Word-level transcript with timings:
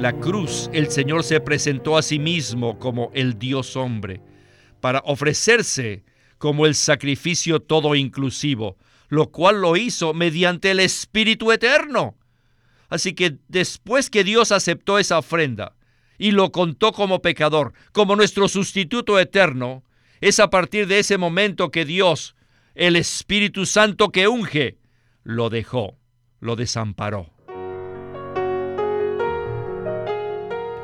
La 0.00 0.14
cruz 0.14 0.70
el 0.72 0.90
Señor 0.90 1.24
se 1.24 1.40
presentó 1.40 1.98
a 1.98 2.02
sí 2.02 2.18
mismo 2.18 2.78
como 2.78 3.10
el 3.12 3.38
Dios 3.38 3.76
hombre, 3.76 4.22
para 4.80 5.02
ofrecerse 5.04 6.04
como 6.38 6.64
el 6.64 6.74
sacrificio 6.74 7.60
todo 7.60 7.94
inclusivo, 7.94 8.78
lo 9.10 9.30
cual 9.30 9.60
lo 9.60 9.76
hizo 9.76 10.14
mediante 10.14 10.70
el 10.70 10.80
Espíritu 10.80 11.52
Eterno. 11.52 12.16
Así 12.88 13.12
que 13.12 13.36
después 13.48 14.08
que 14.08 14.24
Dios 14.24 14.52
aceptó 14.52 14.98
esa 14.98 15.18
ofrenda 15.18 15.76
y 16.16 16.30
lo 16.30 16.50
contó 16.50 16.92
como 16.92 17.20
pecador, 17.20 17.74
como 17.92 18.16
nuestro 18.16 18.48
sustituto 18.48 19.18
eterno, 19.18 19.84
es 20.22 20.40
a 20.40 20.48
partir 20.48 20.86
de 20.86 21.00
ese 21.00 21.18
momento 21.18 21.70
que 21.70 21.84
Dios, 21.84 22.36
el 22.74 22.96
Espíritu 22.96 23.66
Santo 23.66 24.08
que 24.08 24.28
unge, 24.28 24.78
lo 25.24 25.50
dejó, 25.50 25.98
lo 26.40 26.56
desamparó. 26.56 27.34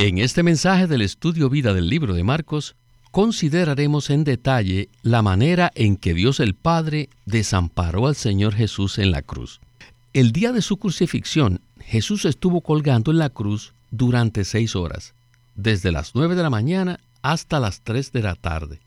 En 0.00 0.18
este 0.18 0.44
mensaje 0.44 0.86
del 0.86 1.02
Estudio 1.02 1.50
Vida 1.50 1.74
del 1.74 1.88
libro 1.88 2.14
de 2.14 2.22
Marcos, 2.22 2.76
consideraremos 3.10 4.10
en 4.10 4.22
detalle 4.22 4.90
la 5.02 5.22
manera 5.22 5.72
en 5.74 5.96
que 5.96 6.14
Dios 6.14 6.38
el 6.38 6.54
Padre 6.54 7.08
desamparó 7.26 8.06
al 8.06 8.14
Señor 8.14 8.54
Jesús 8.54 8.98
en 8.98 9.10
la 9.10 9.22
cruz. 9.22 9.58
El 10.12 10.30
día 10.30 10.52
de 10.52 10.62
su 10.62 10.76
crucifixión, 10.76 11.60
Jesús 11.80 12.26
estuvo 12.26 12.60
colgando 12.60 13.10
en 13.10 13.18
la 13.18 13.28
cruz 13.28 13.72
durante 13.90 14.44
seis 14.44 14.76
horas, 14.76 15.14
desde 15.56 15.90
las 15.90 16.14
nueve 16.14 16.36
de 16.36 16.44
la 16.44 16.50
mañana 16.50 17.00
hasta 17.22 17.58
las 17.58 17.80
tres 17.80 18.12
de 18.12 18.22
la 18.22 18.36
tarde. 18.36 18.78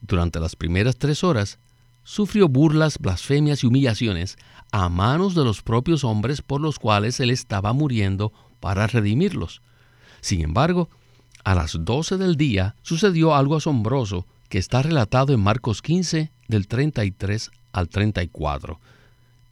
Durante 0.00 0.38
las 0.38 0.54
primeras 0.54 0.96
tres 0.96 1.24
horas, 1.24 1.58
sufrió 2.04 2.46
burlas, 2.46 2.98
blasfemias 3.00 3.64
y 3.64 3.66
humillaciones 3.66 4.38
a 4.70 4.88
manos 4.90 5.34
de 5.34 5.42
los 5.42 5.62
propios 5.62 6.04
hombres 6.04 6.40
por 6.40 6.60
los 6.60 6.78
cuales 6.78 7.18
él 7.18 7.30
estaba 7.30 7.72
muriendo 7.72 8.32
para 8.60 8.86
redimirlos. 8.86 9.60
Sin 10.20 10.42
embargo, 10.42 10.88
a 11.44 11.54
las 11.54 11.76
12 11.84 12.16
del 12.16 12.36
día 12.36 12.74
sucedió 12.82 13.34
algo 13.34 13.56
asombroso 13.56 14.26
que 14.48 14.58
está 14.58 14.82
relatado 14.82 15.32
en 15.32 15.40
Marcos 15.40 15.82
15 15.82 16.30
del 16.48 16.66
33 16.66 17.50
al 17.72 17.88
34. 17.88 18.80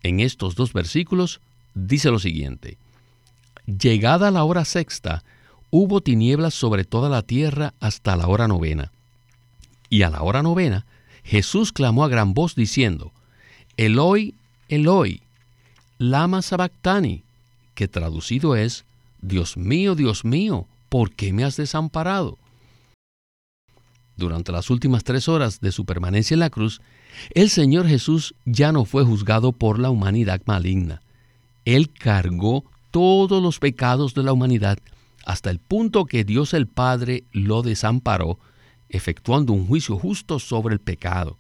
En 0.03 0.21
estos 0.21 0.55
dos 0.55 0.73
versículos 0.73 1.41
dice 1.75 2.11
lo 2.11 2.19
siguiente. 2.19 2.79
Llegada 3.67 4.31
la 4.31 4.45
hora 4.45 4.65
sexta, 4.65 5.25
hubo 5.71 6.01
tinieblas 6.01 6.55
sobre 6.55 6.85
toda 6.85 7.09
la 7.09 7.23
tierra 7.23 7.75
hasta 7.81 8.17
la 8.17 8.29
hora 8.29 8.47
novena. 8.47 8.93
Y 9.89 10.03
a 10.03 10.11
la 10.11 10.23
hora 10.23 10.43
novena, 10.43 10.87
Jesús 11.25 11.73
clamó 11.73 12.05
a 12.05 12.09
gran 12.09 12.35
voz 12.35 12.55
diciendo, 12.55 13.13
Eloi, 13.77 14.35
Eloi, 14.69 15.23
lama 15.99 16.43
sabactani, 16.43 17.23
que 17.75 17.89
traducido 17.89 18.57
es, 18.57 18.85
Dios 19.27 19.57
mío, 19.57 19.95
Dios 19.95 20.27
mío, 20.27 20.67
¿por 20.91 21.11
qué 21.13 21.33
me 21.33 21.45
has 21.45 21.57
desamparado? 21.57 22.37
Durante 24.17 24.53
las 24.53 24.69
últimas 24.69 25.03
tres 25.03 25.29
horas 25.29 25.61
de 25.61 25.73
su 25.73 25.87
permanencia 25.87 26.35
en 26.35 26.41
la 26.41 26.51
cruz, 26.51 26.83
el 27.31 27.49
Señor 27.49 27.89
Jesús 27.89 28.35
ya 28.45 28.71
no 28.71 28.85
fue 28.85 29.03
juzgado 29.03 29.53
por 29.53 29.79
la 29.79 29.89
humanidad 29.89 30.43
maligna. 30.45 31.01
Él 31.65 31.91
cargó 31.91 32.65
todos 32.91 33.43
los 33.43 33.59
pecados 33.61 34.13
de 34.13 34.25
la 34.25 34.35
humanidad 34.35 34.79
hasta 35.25 35.49
el 35.49 35.59
punto 35.59 36.05
que 36.05 36.25
Dios 36.25 36.53
el 36.53 36.67
Padre 36.67 37.25
lo 37.33 37.63
desamparó, 37.63 38.39
efectuando 38.91 39.55
un 39.55 39.67
juicio 39.67 39.97
justo 39.99 40.39
sobre 40.39 40.75
el 40.75 40.81
pecado. 40.81 41.39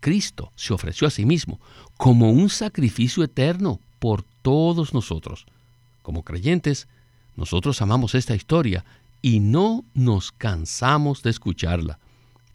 Cristo 0.00 0.52
se 0.56 0.72
ofreció 0.72 1.06
a 1.06 1.10
sí 1.10 1.26
mismo 1.26 1.60
como 1.98 2.30
un 2.30 2.48
sacrificio 2.48 3.22
eterno 3.22 3.78
por 3.98 4.24
todos 4.40 4.94
nosotros. 4.94 5.44
Como 6.00 6.22
creyentes, 6.22 6.88
nosotros 7.36 7.80
amamos 7.82 8.14
esta 8.14 8.34
historia 8.34 8.84
y 9.22 9.40
no 9.40 9.84
nos 9.94 10.32
cansamos 10.32 11.22
de 11.22 11.30
escucharla. 11.30 11.98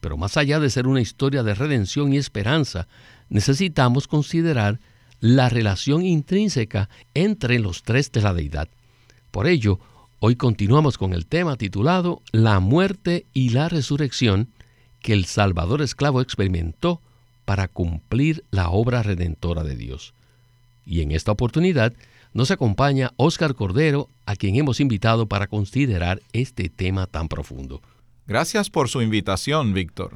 Pero 0.00 0.16
más 0.16 0.36
allá 0.36 0.60
de 0.60 0.70
ser 0.70 0.86
una 0.86 1.00
historia 1.00 1.42
de 1.42 1.54
redención 1.54 2.12
y 2.12 2.16
esperanza, 2.16 2.86
necesitamos 3.28 4.08
considerar 4.08 4.80
la 5.20 5.48
relación 5.48 6.04
intrínseca 6.04 6.88
entre 7.14 7.58
los 7.58 7.82
tres 7.82 8.10
de 8.12 8.22
la 8.22 8.32
deidad. 8.32 8.68
Por 9.30 9.46
ello, 9.46 9.78
hoy 10.18 10.36
continuamos 10.36 10.96
con 10.96 11.12
el 11.12 11.26
tema 11.26 11.56
titulado 11.56 12.22
La 12.32 12.60
muerte 12.60 13.26
y 13.34 13.50
la 13.50 13.68
resurrección 13.68 14.48
que 15.00 15.12
el 15.12 15.26
Salvador 15.26 15.82
esclavo 15.82 16.20
experimentó 16.20 17.00
para 17.44 17.68
cumplir 17.68 18.44
la 18.50 18.70
obra 18.70 19.02
redentora 19.02 19.64
de 19.64 19.76
Dios. 19.76 20.14
Y 20.86 21.02
en 21.02 21.12
esta 21.12 21.32
oportunidad 21.32 21.92
nos 22.32 22.50
acompaña 22.50 23.12
Óscar 23.16 23.54
Cordero, 23.54 24.08
a 24.26 24.36
quien 24.36 24.56
hemos 24.56 24.80
invitado 24.80 25.26
para 25.26 25.46
considerar 25.46 26.20
este 26.32 26.68
tema 26.68 27.06
tan 27.06 27.28
profundo. 27.28 27.80
Gracias 28.26 28.70
por 28.70 28.88
su 28.88 29.02
invitación, 29.02 29.74
Víctor. 29.74 30.12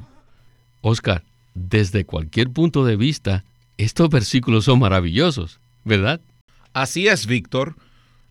Óscar, 0.81 1.23
desde 1.53 2.05
cualquier 2.05 2.49
punto 2.49 2.85
de 2.85 2.95
vista, 2.95 3.43
estos 3.77 4.09
versículos 4.09 4.65
son 4.65 4.79
maravillosos, 4.79 5.59
¿verdad? 5.83 6.21
Así 6.73 7.07
es, 7.07 7.25
Víctor. 7.25 7.75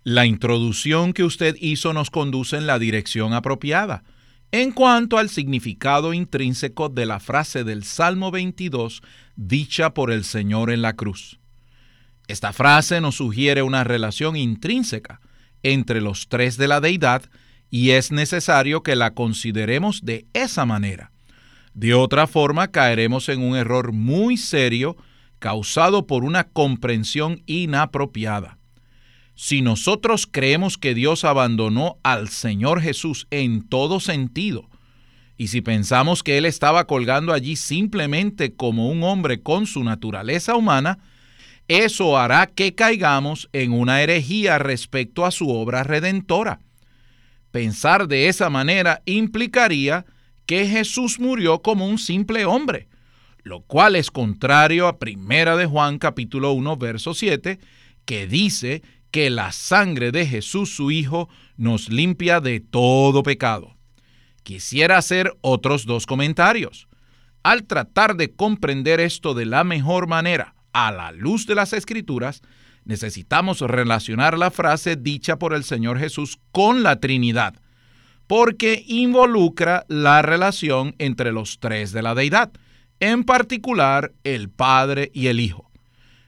La 0.04 0.26
introducción 0.26 1.12
que 1.12 1.24
usted 1.24 1.56
hizo 1.60 1.92
nos 1.92 2.10
conduce 2.10 2.56
en 2.56 2.66
la 2.66 2.78
dirección 2.78 3.32
apropiada. 3.32 4.04
En 4.52 4.70
cuanto 4.70 5.18
al 5.18 5.30
significado 5.30 6.14
intrínseco 6.14 6.88
de 6.88 7.06
la 7.06 7.20
frase 7.20 7.64
del 7.64 7.84
Salmo 7.84 8.30
22 8.30 9.02
dicha 9.36 9.94
por 9.94 10.12
el 10.12 10.24
Señor 10.24 10.70
en 10.70 10.82
la 10.82 10.92
cruz. 10.92 11.40
Esta 12.26 12.52
frase 12.52 13.00
nos 13.00 13.16
sugiere 13.16 13.62
una 13.62 13.84
relación 13.84 14.36
intrínseca 14.36 15.20
entre 15.62 16.00
los 16.00 16.28
tres 16.28 16.56
de 16.56 16.68
la 16.68 16.80
deidad 16.80 17.22
y 17.70 17.90
es 17.90 18.12
necesario 18.12 18.82
que 18.82 18.96
la 18.96 19.14
consideremos 19.14 20.04
de 20.04 20.26
esa 20.32 20.64
manera. 20.64 21.10
De 21.74 21.92
otra 21.92 22.26
forma, 22.26 22.68
caeremos 22.68 23.28
en 23.28 23.42
un 23.42 23.56
error 23.56 23.92
muy 23.92 24.36
serio 24.36 24.96
causado 25.38 26.06
por 26.06 26.24
una 26.24 26.44
comprensión 26.44 27.42
inapropiada. 27.46 28.58
Si 29.34 29.60
nosotros 29.60 30.28
creemos 30.30 30.78
que 30.78 30.94
Dios 30.94 31.24
abandonó 31.24 31.98
al 32.04 32.28
Señor 32.28 32.80
Jesús 32.80 33.26
en 33.30 33.66
todo 33.68 33.98
sentido, 33.98 34.70
y 35.36 35.48
si 35.48 35.60
pensamos 35.60 36.22
que 36.22 36.38
Él 36.38 36.44
estaba 36.44 36.86
colgando 36.86 37.32
allí 37.32 37.56
simplemente 37.56 38.54
como 38.54 38.88
un 38.88 39.02
hombre 39.02 39.42
con 39.42 39.66
su 39.66 39.82
naturaleza 39.82 40.54
humana, 40.54 40.98
eso 41.68 42.18
hará 42.18 42.46
que 42.46 42.74
caigamos 42.74 43.48
en 43.52 43.72
una 43.72 44.02
herejía 44.02 44.58
respecto 44.58 45.24
a 45.24 45.30
su 45.30 45.48
obra 45.48 45.82
redentora. 45.82 46.60
Pensar 47.50 48.08
de 48.08 48.28
esa 48.28 48.50
manera 48.50 49.02
implicaría 49.06 50.04
que 50.46 50.66
Jesús 50.66 51.18
murió 51.18 51.62
como 51.62 51.86
un 51.86 51.98
simple 51.98 52.44
hombre, 52.44 52.88
lo 53.42 53.62
cual 53.62 53.96
es 53.96 54.10
contrario 54.10 54.88
a 54.88 54.98
Primera 54.98 55.56
de 55.56 55.66
Juan 55.66 55.98
capítulo 55.98 56.52
1 56.52 56.76
verso 56.76 57.14
7, 57.14 57.58
que 58.04 58.26
dice 58.26 58.82
que 59.10 59.30
la 59.30 59.52
sangre 59.52 60.10
de 60.12 60.26
Jesús 60.26 60.74
su 60.74 60.90
Hijo 60.90 61.28
nos 61.56 61.88
limpia 61.88 62.40
de 62.40 62.60
todo 62.60 63.22
pecado. 63.22 63.76
Quisiera 64.42 64.98
hacer 64.98 65.34
otros 65.40 65.86
dos 65.86 66.04
comentarios. 66.04 66.88
Al 67.42 67.64
tratar 67.64 68.16
de 68.16 68.34
comprender 68.34 69.00
esto 69.00 69.32
de 69.32 69.46
la 69.46 69.64
mejor 69.64 70.06
manera, 70.06 70.53
a 70.74 70.92
la 70.92 71.12
luz 71.12 71.46
de 71.46 71.54
las 71.54 71.72
escrituras, 71.72 72.42
necesitamos 72.84 73.60
relacionar 73.60 74.36
la 74.36 74.50
frase 74.50 74.96
dicha 74.96 75.38
por 75.38 75.54
el 75.54 75.64
Señor 75.64 75.98
Jesús 75.98 76.38
con 76.52 76.82
la 76.82 77.00
Trinidad, 77.00 77.54
porque 78.26 78.84
involucra 78.86 79.86
la 79.88 80.20
relación 80.20 80.94
entre 80.98 81.32
los 81.32 81.58
tres 81.60 81.92
de 81.92 82.02
la 82.02 82.14
deidad, 82.14 82.52
en 83.00 83.24
particular 83.24 84.12
el 84.24 84.50
Padre 84.50 85.10
y 85.14 85.28
el 85.28 85.40
Hijo. 85.40 85.70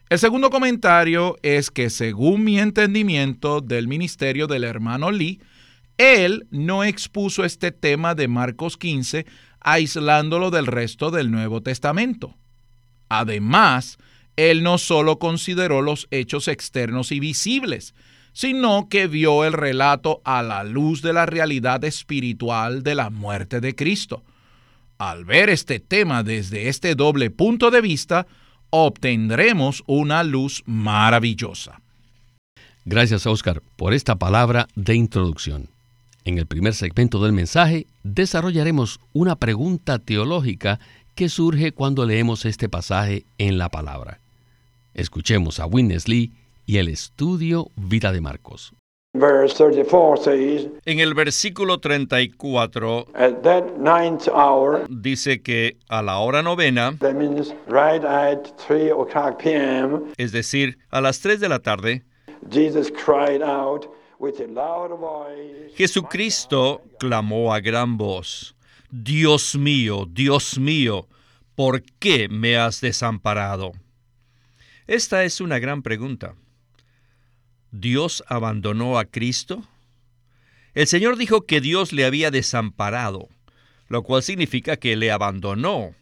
El 0.09 0.21
segundo 0.21 0.51
comentario 0.51 1.37
es 1.43 1.71
que 1.71 1.91
según 1.91 2.45
mi 2.45 2.61
entendimiento 2.61 3.61
del 3.61 3.89
ministerio 3.89 4.47
del 4.47 4.63
hermano 4.63 5.11
Lee, 5.11 5.41
él 5.99 6.47
no 6.51 6.85
expuso 6.85 7.45
este 7.45 7.73
tema 7.73 8.15
de 8.15 8.29
Marcos 8.29 8.77
15 8.77 9.27
aislándolo 9.61 10.53
del 10.53 10.67
resto 10.67 11.11
del 11.11 11.33
Nuevo 11.33 11.61
Testamento. 11.61 12.37
Además, 13.09 13.99
él 14.37 14.63
no 14.63 14.79
solo 14.79 15.19
consideró 15.19 15.83
los 15.83 16.07
hechos 16.11 16.49
externos 16.49 17.11
y 17.11 17.21
visibles, 17.21 17.95
sino 18.33 18.89
que 18.91 19.07
vio 19.07 19.45
el 19.45 19.55
relato 19.55 20.21
a 20.25 20.43
la 20.43 20.63
luz 20.63 21.01
de 21.01 21.15
la 21.15 21.25
realidad 21.25 21.83
espiritual 21.85 22.83
de 22.83 22.95
la 22.95 23.09
muerte 23.09 23.61
de 23.61 23.75
Cristo. 23.75 24.23
Al 24.99 25.25
ver 25.25 25.49
este 25.49 25.81
tema 25.81 26.23
desde 26.23 26.69
este 26.69 26.95
doble 26.95 27.31
punto 27.31 27.71
de 27.71 27.81
vista, 27.81 28.27
obtendremos 28.71 29.83
una 29.87 30.23
luz 30.23 30.63
maravillosa. 30.67 31.81
Gracias, 32.85 33.27
Oscar, 33.27 33.63
por 33.77 33.95
esta 33.95 34.17
palabra 34.17 34.69
de 34.75 34.95
introducción. 34.95 35.69
En 36.25 36.39
el 36.39 36.47
primer 36.47 36.75
segmento 36.75 37.23
del 37.23 37.33
mensaje 37.33 37.87
desarrollaremos 38.03 39.01
una 39.13 39.37
pregunta 39.37 39.99
teológica 39.99 40.79
que 41.15 41.29
surge 41.31 41.73
cuando 41.73 42.05
leemos 42.05 42.45
este 42.45 42.69
pasaje 42.69 43.25
en 43.39 43.59
la 43.59 43.71
palabra. 43.71 44.21
Escuchemos 44.97 45.61
a 45.61 45.67
Witness 45.67 46.09
Lee 46.09 46.33
y 46.65 46.79
el 46.79 46.89
estudio 46.89 47.71
Vida 47.77 48.13
de 48.13 48.23
Marcos. 48.23 48.73
En 49.13 51.01
el 51.01 51.13
versículo 51.13 51.81
34 51.81 53.07
dice 54.89 55.43
que 55.43 55.77
a 55.89 56.01
la 56.01 56.17
hora 56.19 56.43
novena, 56.43 56.97
es 60.17 60.33
decir, 60.33 60.79
a 60.89 61.01
las 61.03 61.21
3 61.21 61.41
de 61.41 61.49
la 61.51 61.59
tarde, 61.59 62.03
Jesucristo 65.75 66.83
clamó 66.99 67.53
a 67.53 67.61
gran 67.61 67.99
voz, 67.99 68.57
Dios 68.91 69.57
mío, 69.57 70.07
Dios 70.09 70.59
mío, 70.59 71.07
¿por 71.55 71.83
qué 71.83 72.31
me 72.31 72.57
has 72.57 72.81
desamparado? 72.81 73.73
Esta 74.87 75.25
es 75.25 75.41
una 75.41 75.59
gran 75.59 75.83
pregunta. 75.83 76.37
¿Dios 77.73 78.23
abandonó 78.29 78.99
a 78.99 79.05
Cristo? 79.05 79.67
El 80.75 80.87
Señor 80.87 81.17
dijo 81.17 81.45
que 81.45 81.61
Dios 81.61 81.93
le 81.93 82.05
había 82.05 82.31
desamparado, 82.31 83.29
lo 83.89 84.03
cual 84.05 84.23
significa 84.23 84.77
que 84.77 84.95
le 84.95 85.11
abandonó. 85.11 85.95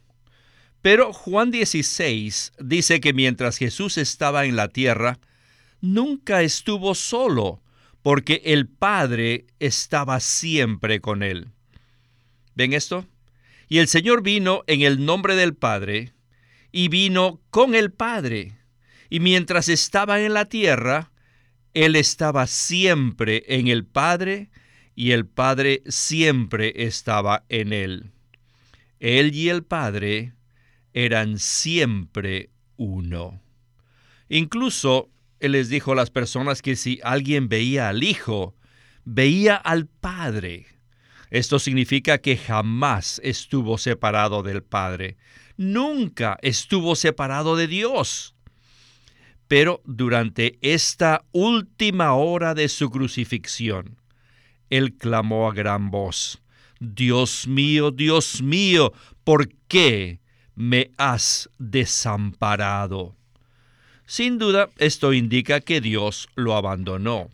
Pero 0.83 1.15
Juan 1.15 1.51
16 1.51 2.53
dice 2.59 3.01
que 3.01 3.15
mientras 3.15 3.57
Jesús 3.57 3.97
estaba 3.97 4.45
en 4.45 4.55
la 4.55 4.69
tierra, 4.69 5.19
nunca 5.81 6.43
estuvo 6.43 6.95
solo, 6.95 7.63
porque 8.03 8.43
el 8.45 8.69
Padre 8.69 9.47
estaba 9.61 10.21
siempre 10.21 11.01
con 11.01 11.23
él. 11.23 11.49
¿Ven 12.55 12.75
esto? 12.75 13.07
Y 13.67 13.79
el 13.79 13.89
Señor 13.89 14.23
vino 14.23 14.63
en 14.67 14.83
el 14.83 15.07
nombre 15.07 15.37
del 15.37 15.55
Padre, 15.55 16.13
y 16.71 16.89
vino 16.89 17.41
con 17.49 17.75
el 17.75 17.91
Padre. 17.91 18.59
Y 19.15 19.21
mientras 19.21 19.69
estaba 19.69 20.21
en 20.21 20.35
la 20.35 20.47
tierra, 20.47 21.13
Él 21.73 21.95
estaba 21.95 22.49
siempre 22.49 23.45
en 23.47 23.69
el 23.69 23.85
Padre, 23.85 24.51
y 24.97 25.13
el 25.13 25.25
Padre 25.25 25.85
siempre 25.87 26.73
estaba 26.85 27.45
en 27.49 27.73
Él. 27.73 28.11
Él 28.99 29.33
y 29.33 29.51
el 29.51 29.63
Padre 29.63 30.33
eran 30.95 31.39
siempre 31.39 32.51
uno. 32.77 33.41
Incluso 34.29 35.13
él 35.39 35.53
les 35.53 35.69
dijo 35.69 35.93
a 35.93 35.95
las 35.95 36.11
personas 36.11 36.61
que 36.61 36.75
si 36.75 36.99
alguien 37.05 37.49
veía 37.49 37.91
al 37.91 38.03
Hijo, 38.03 38.57
veía 39.05 39.55
al 39.55 39.87
Padre. 39.87 40.67
Esto 41.31 41.61
significa 41.61 42.19
que 42.19 42.37
jamás 42.37 43.21
estuvo 43.23 43.79
separado 43.79 44.43
del 44.43 44.65
Padre. 44.65 45.19
Nunca 45.57 46.37
estuvo 46.43 46.97
separado 46.97 47.55
de 47.55 47.69
Dios. 47.69 48.34
Pero 49.49 49.83
durante 49.85 50.59
esta 50.63 51.25
última 51.33 52.15
hora 52.15 52.55
de 52.55 52.69
su 52.69 52.91
crucifixión, 52.91 53.97
Él 54.71 54.95
clamó 54.95 55.49
a 55.49 55.55
gran 55.55 55.91
voz, 55.91 56.43
Dios 56.81 57.47
mío, 57.47 57.91
Dios 57.91 58.43
mío, 58.43 58.93
¿por 59.23 59.49
qué 59.69 60.21
me 60.55 60.91
has 60.97 61.51
desamparado? 61.59 63.17
Sin 64.07 64.39
duda, 64.39 64.71
esto 64.79 65.13
indica 65.13 65.61
que 65.61 65.81
Dios 65.81 66.29
lo 66.35 66.55
abandonó. 66.55 67.31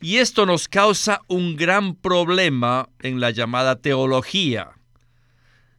Y 0.00 0.18
esto 0.18 0.44
nos 0.44 0.68
causa 0.68 1.22
un 1.26 1.56
gran 1.56 1.94
problema 1.94 2.88
en 3.00 3.20
la 3.20 3.30
llamada 3.30 3.80
teología. 3.80 4.72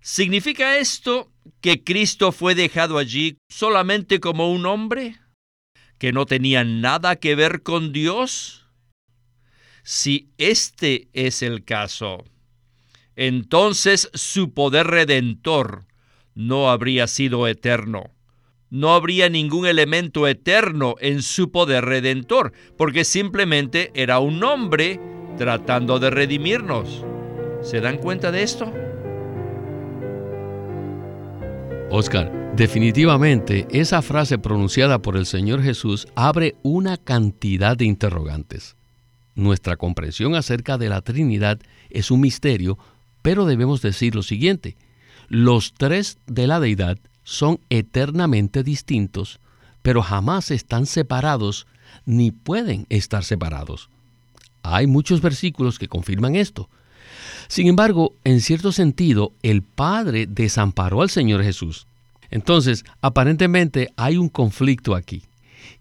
¿Significa 0.01 0.77
esto 0.77 1.29
que 1.61 1.83
Cristo 1.83 2.31
fue 2.31 2.55
dejado 2.55 2.97
allí 2.97 3.37
solamente 3.49 4.19
como 4.19 4.51
un 4.51 4.65
hombre? 4.65 5.17
¿Que 5.97 6.11
no 6.11 6.25
tenía 6.25 6.63
nada 6.63 7.15
que 7.15 7.35
ver 7.35 7.63
con 7.63 7.91
Dios? 7.91 8.65
Si 9.83 10.29
este 10.37 11.07
es 11.13 11.41
el 11.41 11.63
caso, 11.63 12.23
entonces 13.15 14.09
su 14.13 14.53
poder 14.53 14.87
redentor 14.87 15.85
no 16.35 16.69
habría 16.69 17.07
sido 17.07 17.47
eterno 17.47 18.11
no 18.69 18.93
habría 18.93 19.29
ningún 19.29 19.65
elemento 19.65 20.27
eterno 20.27 20.95
en 20.99 21.21
su 21.21 21.51
poder 21.51 21.85
redentor, 21.85 22.51
porque 22.77 23.05
simplemente 23.05 23.91
era 23.93 24.19
un 24.19 24.43
hombre 24.43 24.99
tratando 25.37 25.99
de 25.99 26.09
redimirnos. 26.09 27.05
¿Se 27.61 27.79
dan 27.79 27.97
cuenta 27.97 28.31
de 28.31 28.43
esto? 28.43 28.71
Oscar, 31.89 32.53
definitivamente 32.57 33.65
esa 33.71 34.01
frase 34.01 34.37
pronunciada 34.37 35.01
por 35.01 35.15
el 35.15 35.25
Señor 35.25 35.63
Jesús 35.63 36.05
abre 36.15 36.55
una 36.61 36.97
cantidad 36.97 37.77
de 37.77 37.85
interrogantes. 37.85 38.75
Nuestra 39.35 39.77
comprensión 39.77 40.35
acerca 40.35 40.77
de 40.77 40.89
la 40.89 40.99
Trinidad 41.01 41.59
es 41.89 42.11
un 42.11 42.19
misterio, 42.19 42.77
pero 43.21 43.45
debemos 43.45 43.81
decir 43.81 44.15
lo 44.15 44.23
siguiente. 44.23 44.75
Los 45.29 45.73
tres 45.75 46.17
de 46.27 46.47
la 46.47 46.59
deidad 46.59 46.97
son 47.23 47.61
eternamente 47.69 48.63
distintos, 48.63 49.39
pero 49.81 50.01
jamás 50.01 50.51
están 50.51 50.87
separados 50.87 51.67
ni 52.05 52.31
pueden 52.31 52.85
estar 52.89 53.23
separados. 53.23 53.89
Hay 54.61 54.87
muchos 54.87 55.21
versículos 55.21 55.79
que 55.79 55.87
confirman 55.87 56.35
esto. 56.35 56.69
Sin 57.47 57.67
embargo, 57.67 58.13
en 58.23 58.41
cierto 58.41 58.71
sentido, 58.71 59.33
el 59.43 59.61
Padre 59.61 60.27
desamparó 60.27 61.01
al 61.01 61.09
Señor 61.09 61.43
Jesús. 61.43 61.87
Entonces, 62.29 62.83
aparentemente 63.01 63.89
hay 63.95 64.17
un 64.17 64.29
conflicto 64.29 64.95
aquí. 64.95 65.23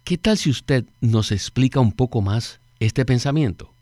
¿Qué 0.04 0.18
tal 0.18 0.38
si 0.38 0.50
usted 0.50 0.84
nos 1.00 1.32
explica 1.32 1.80
un 1.80 1.92
poco 1.92 2.22
más 2.22 2.60
este 2.78 3.04
pensamiento? 3.04 3.72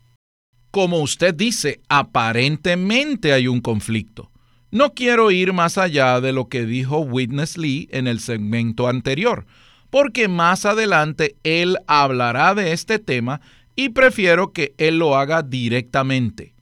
Como 0.71 0.99
usted 0.99 1.33
dice, 1.33 1.79
aparentemente 1.87 3.31
hay 3.31 3.47
un 3.47 3.61
conflicto. 3.61 4.31
No 4.71 4.93
quiero 4.93 5.31
ir 5.31 5.53
más 5.53 5.77
allá 5.77 6.19
de 6.19 6.33
lo 6.33 6.49
que 6.49 6.65
dijo 6.65 6.99
Witness 6.99 7.57
Lee 7.57 7.87
en 7.91 8.07
el 8.07 8.19
segmento 8.19 8.87
anterior, 8.87 9.45
porque 9.89 10.27
más 10.27 10.65
adelante 10.65 11.35
él 11.43 11.77
hablará 11.87 12.55
de 12.55 12.73
este 12.73 12.99
tema 12.99 13.39
y 13.75 13.89
prefiero 13.89 14.51
que 14.51 14.73
él 14.77 14.97
lo 14.97 15.15
haga 15.15 15.43
directamente. 15.43 16.54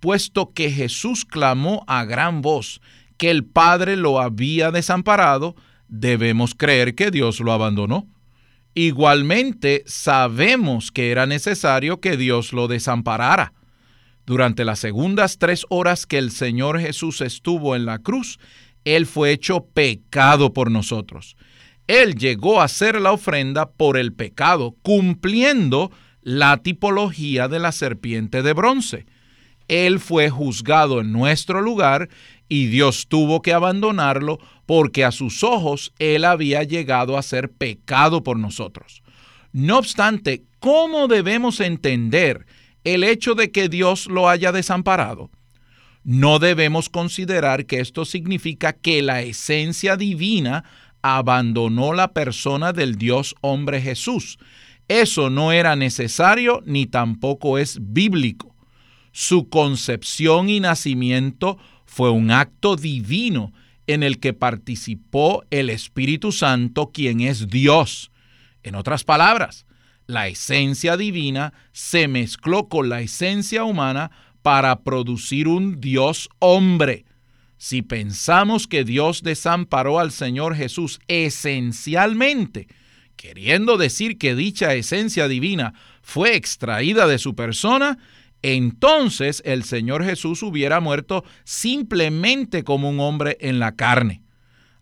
Puesto 0.00 0.52
que 0.52 0.70
Jesús 0.70 1.24
clamó 1.24 1.84
a 1.86 2.04
gran 2.04 2.42
voz 2.42 2.80
que 3.16 3.30
el 3.30 3.44
Padre 3.44 3.96
lo 3.96 4.20
había 4.20 4.70
desamparado, 4.70 5.56
debemos 5.88 6.54
creer 6.54 6.94
que 6.94 7.10
Dios 7.10 7.40
lo 7.40 7.52
abandonó. 7.52 8.06
Igualmente 8.74 9.84
sabemos 9.86 10.92
que 10.92 11.10
era 11.10 11.26
necesario 11.26 12.00
que 12.00 12.16
Dios 12.16 12.52
lo 12.52 12.68
desamparara. 12.68 13.54
Durante 14.26 14.64
las 14.64 14.80
segundas 14.80 15.38
tres 15.38 15.64
horas 15.70 16.04
que 16.04 16.18
el 16.18 16.30
Señor 16.30 16.80
Jesús 16.80 17.20
estuvo 17.20 17.74
en 17.74 17.86
la 17.86 18.00
cruz, 18.00 18.38
Él 18.84 19.06
fue 19.06 19.30
hecho 19.30 19.64
pecado 19.64 20.52
por 20.52 20.70
nosotros. 20.70 21.36
Él 21.86 22.16
llegó 22.16 22.60
a 22.60 22.68
ser 22.68 23.00
la 23.00 23.12
ofrenda 23.12 23.70
por 23.70 23.96
el 23.96 24.12
pecado, 24.12 24.74
cumpliendo 24.82 25.90
la 26.20 26.56
tipología 26.58 27.46
de 27.46 27.60
la 27.60 27.70
serpiente 27.70 28.42
de 28.42 28.52
bronce. 28.52 29.06
Él 29.68 30.00
fue 30.00 30.30
juzgado 30.30 31.00
en 31.00 31.12
nuestro 31.12 31.60
lugar 31.60 32.08
y 32.48 32.66
Dios 32.66 33.06
tuvo 33.08 33.42
que 33.42 33.52
abandonarlo 33.52 34.38
porque 34.66 35.04
a 35.04 35.12
sus 35.12 35.42
ojos 35.42 35.92
Él 35.98 36.24
había 36.24 36.62
llegado 36.62 37.16
a 37.16 37.22
ser 37.22 37.50
pecado 37.50 38.22
por 38.22 38.38
nosotros. 38.38 39.02
No 39.52 39.78
obstante, 39.78 40.44
¿cómo 40.58 41.08
debemos 41.08 41.60
entender 41.60 42.46
el 42.86 43.02
hecho 43.02 43.34
de 43.34 43.50
que 43.50 43.68
Dios 43.68 44.06
lo 44.06 44.28
haya 44.28 44.52
desamparado, 44.52 45.28
no 46.04 46.38
debemos 46.38 46.88
considerar 46.88 47.66
que 47.66 47.80
esto 47.80 48.04
significa 48.04 48.72
que 48.72 49.02
la 49.02 49.22
esencia 49.22 49.96
divina 49.96 50.62
abandonó 51.02 51.94
la 51.94 52.12
persona 52.12 52.72
del 52.72 52.94
Dios 52.94 53.34
hombre 53.40 53.82
Jesús. 53.82 54.38
Eso 54.86 55.30
no 55.30 55.50
era 55.50 55.74
necesario 55.74 56.62
ni 56.64 56.86
tampoco 56.86 57.58
es 57.58 57.78
bíblico. 57.80 58.54
Su 59.18 59.48
concepción 59.48 60.50
y 60.50 60.60
nacimiento 60.60 61.56
fue 61.86 62.10
un 62.10 62.30
acto 62.30 62.76
divino 62.76 63.54
en 63.86 64.02
el 64.02 64.20
que 64.20 64.34
participó 64.34 65.42
el 65.48 65.70
Espíritu 65.70 66.32
Santo, 66.32 66.90
quien 66.92 67.22
es 67.22 67.48
Dios. 67.48 68.10
En 68.62 68.74
otras 68.74 69.04
palabras, 69.04 69.64
La 70.06 70.28
esencia 70.28 70.98
divina 70.98 71.54
se 71.72 72.08
mezcló 72.08 72.68
con 72.68 72.90
la 72.90 73.00
esencia 73.00 73.64
humana 73.64 74.10
para 74.42 74.80
producir 74.82 75.48
un 75.48 75.80
Dios 75.80 76.28
hombre. 76.38 77.06
Si 77.56 77.80
pensamos 77.80 78.66
que 78.66 78.84
Dios 78.84 79.22
desamparó 79.22 79.98
al 79.98 80.12
Señor 80.12 80.54
Jesús 80.54 81.00
esencialmente, 81.08 82.68
queriendo 83.16 83.78
decir 83.78 84.18
que 84.18 84.34
dicha 84.34 84.74
esencia 84.74 85.26
divina 85.26 85.72
fue 86.02 86.36
extraída 86.36 87.06
de 87.06 87.18
su 87.18 87.34
persona, 87.34 87.96
entonces 88.54 89.42
el 89.44 89.64
Señor 89.64 90.04
Jesús 90.04 90.44
hubiera 90.44 90.78
muerto 90.78 91.24
simplemente 91.42 92.62
como 92.62 92.88
un 92.88 93.00
hombre 93.00 93.36
en 93.40 93.58
la 93.58 93.74
carne. 93.74 94.22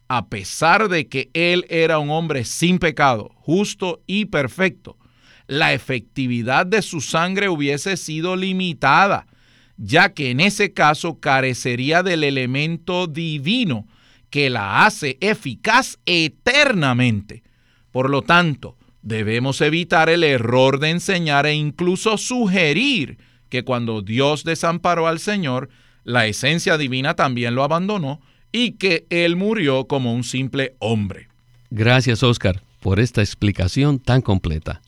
A 0.06 0.28
pesar 0.28 0.90
de 0.90 1.08
que 1.08 1.30
Él 1.32 1.64
era 1.70 1.98
un 1.98 2.10
hombre 2.10 2.44
sin 2.44 2.78
pecado, 2.78 3.30
justo 3.36 4.02
y 4.06 4.26
perfecto, 4.26 4.98
la 5.46 5.72
efectividad 5.72 6.66
de 6.66 6.82
su 6.82 7.00
sangre 7.00 7.48
hubiese 7.48 7.96
sido 7.96 8.36
limitada, 8.36 9.26
ya 9.78 10.12
que 10.12 10.30
en 10.30 10.40
ese 10.40 10.74
caso 10.74 11.18
carecería 11.18 12.02
del 12.02 12.22
elemento 12.22 13.06
divino 13.06 13.86
que 14.28 14.50
la 14.50 14.84
hace 14.84 15.16
eficaz 15.20 15.98
eternamente. 16.04 17.42
Por 17.90 18.10
lo 18.10 18.20
tanto, 18.20 18.76
debemos 19.00 19.62
evitar 19.62 20.10
el 20.10 20.22
error 20.22 20.80
de 20.80 20.90
enseñar 20.90 21.46
e 21.46 21.54
incluso 21.54 22.18
sugerir 22.18 23.16
que 23.54 23.62
cuando 23.62 24.02
Dios 24.02 24.42
desamparó 24.42 25.06
al 25.06 25.20
Señor, 25.20 25.68
la 26.02 26.26
esencia 26.26 26.76
divina 26.76 27.14
también 27.14 27.54
lo 27.54 27.62
abandonó 27.62 28.20
y 28.50 28.72
que 28.72 29.06
Él 29.10 29.36
murió 29.36 29.86
como 29.86 30.12
un 30.12 30.24
simple 30.24 30.74
hombre. 30.80 31.28
Gracias, 31.70 32.24
Oscar, 32.24 32.64
por 32.80 32.98
esta 32.98 33.20
explicación 33.20 34.00
tan 34.00 34.22
completa. 34.22 34.82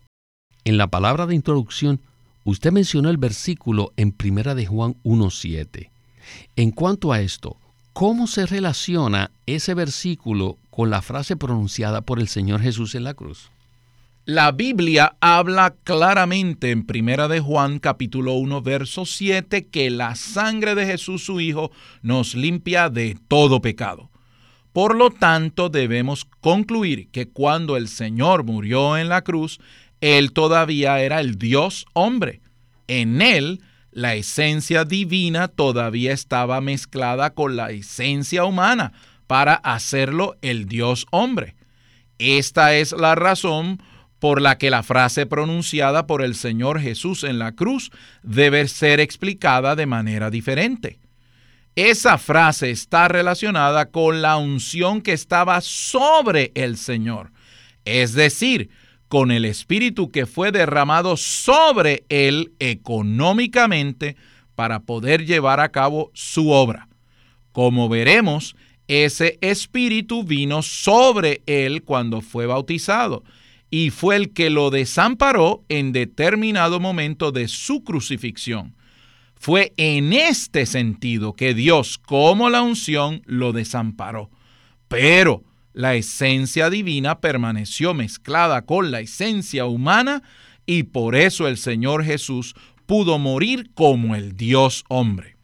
En 0.65 0.79
la 0.79 0.89
palabra 0.89 1.27
de 1.27 1.37
introducción, 1.37 2.01
usted 2.43 2.73
mencionó 2.73 3.09
el 3.09 3.19
versículo 3.19 3.93
en 3.97 4.11
Primera 4.11 4.57
de 4.57 4.67
Juan 4.67 4.97
1.7. 5.05 5.91
En 6.57 6.73
cuanto 6.73 7.13
a 7.13 7.21
esto, 7.21 7.59
¿cómo 7.93 8.27
se 8.27 8.47
relaciona 8.47 9.31
ese 9.47 9.75
versículo 9.75 10.59
con 10.71 10.91
la 10.91 11.03
frase 11.03 11.37
pronunciada 11.37 12.01
por 12.01 12.19
el 12.19 12.27
Señor 12.27 12.63
Jesús 12.63 12.97
en 12.97 13.05
la 13.05 13.15
cruz? 13.15 13.49
La 14.27 14.51
Biblia 14.51 15.17
habla 15.21 15.77
claramente 15.85 16.73
en 16.73 16.85
Primera 16.85 17.29
de 17.29 17.39
Juan 17.39 17.79
capítulo 17.79 18.33
1 18.33 18.61
verso 18.61 19.07
7 19.07 19.69
que 19.69 19.89
la 19.89 20.17
sangre 20.17 20.75
de 20.75 20.85
Jesús 20.85 21.25
su 21.25 21.41
hijo 21.41 21.71
nos 22.03 22.35
limpia 22.35 22.91
de 22.91 23.17
todo 23.29 23.63
pecado. 23.63 24.11
Por 24.73 24.97
lo 24.97 25.13
tanto, 25.13 25.69
debemos 25.69 26.25
concluir 26.41 27.09
que 27.13 27.29
cuando 27.29 27.77
el 27.77 27.87
Señor 27.87 28.43
murió 28.43 28.99
en 28.99 29.09
la 29.09 29.23
cruz, 29.23 29.61
él 30.01 30.33
todavía 30.33 31.01
era 31.01 31.21
el 31.21 31.39
Dios 31.39 31.87
hombre. 31.93 32.41
En 32.89 33.23
él 33.23 33.63
la 33.93 34.17
esencia 34.17 34.85
divina 34.85 35.47
todavía 35.47 36.13
estaba 36.13 36.61
mezclada 36.61 37.31
con 37.31 37.55
la 37.55 37.71
esencia 37.71 38.45
humana 38.45 38.93
para 39.29 39.55
hacerlo 39.55 40.37
el 40.43 40.67
Dios 40.67 41.07
hombre. 41.13 41.55
Esta 42.19 42.75
es 42.75 42.91
la 42.91 43.15
razón 43.15 43.77
por 43.77 43.96
la 44.21 44.59
que 44.59 44.71
la 44.71 44.83
frase 44.83 45.27
pronunciada 45.27 46.07
por 46.07 46.23
el 46.23 46.35
Señor 46.35 46.81
Jesús 46.81 47.23
en 47.23 47.39
la 47.39 47.53
cruz 47.53 47.91
debe 48.23 48.67
ser 48.67 49.01
explicada 49.01 49.77
de 49.77 49.87
manera 49.87 50.31
diferente. 50.31 50.99
Esa 51.77 52.19
frase 52.19 52.71
está 52.71 53.07
relacionada 53.07 53.91
con 53.91 54.23
la 54.23 54.37
unción 54.37 55.03
que 55.03 55.13
estaba 55.13 55.61
sobre 55.61 56.51
el 56.55 56.77
Señor, 56.77 57.31
es 57.85 58.15
decir, 58.15 58.71
con 59.09 59.31
el 59.31 59.45
Espíritu 59.45 60.11
que 60.11 60.27
fue 60.27 60.51
derramado 60.51 61.17
sobre 61.17 62.05
él 62.09 62.53
económicamente 62.59 64.17
para 64.57 64.81
poder 64.81 65.25
llevar 65.25 65.61
a 65.61 65.69
cabo 65.69 66.11
su 66.15 66.51
obra. 66.51 66.89
Como 67.53 67.89
veremos, 67.89 68.57
ese 68.89 69.39
Espíritu 69.41 70.25
vino 70.25 70.63
sobre 70.63 71.43
él 71.47 71.85
cuando 71.85 72.23
fue 72.23 72.47
bautizado 72.47 73.23
y 73.71 73.91
fue 73.91 74.17
el 74.17 74.33
que 74.33 74.51
lo 74.51 74.71
desamparó 74.71 75.65
en 75.69 75.93
determinado 75.93 76.81
momento 76.81 77.33
de 77.33 77.49
su 77.49 77.85
crucifixión. 77.85 78.75
Fue 79.35 79.73
en 79.77 80.13
este 80.13 80.67
sentido 80.67 81.35
que 81.35 81.55
Dios, 81.55 81.99
como 81.99 82.49
la 82.49 82.63
unción, 82.63 83.23
lo 83.27 83.53
desamparó. 83.53 84.31
Pero 84.89 85.45
la 85.73 85.95
esencia 85.95 86.71
divina 86.71 87.21
permaneció 87.21 87.93
mezclada 87.93 88.63
con 88.63 88.91
la 88.91 89.01
esencia 89.01 89.67
humana 89.67 90.23
y 90.65 90.85
por 90.85 91.15
eso 91.15 91.49
el 91.49 91.59
Señor 91.59 92.03
Jesús 92.03 92.55
pudo 92.87 93.19
morir 93.19 93.71
como 93.75 94.15
el 94.15 94.37
Dios 94.37 94.85
hombre. 94.89 95.37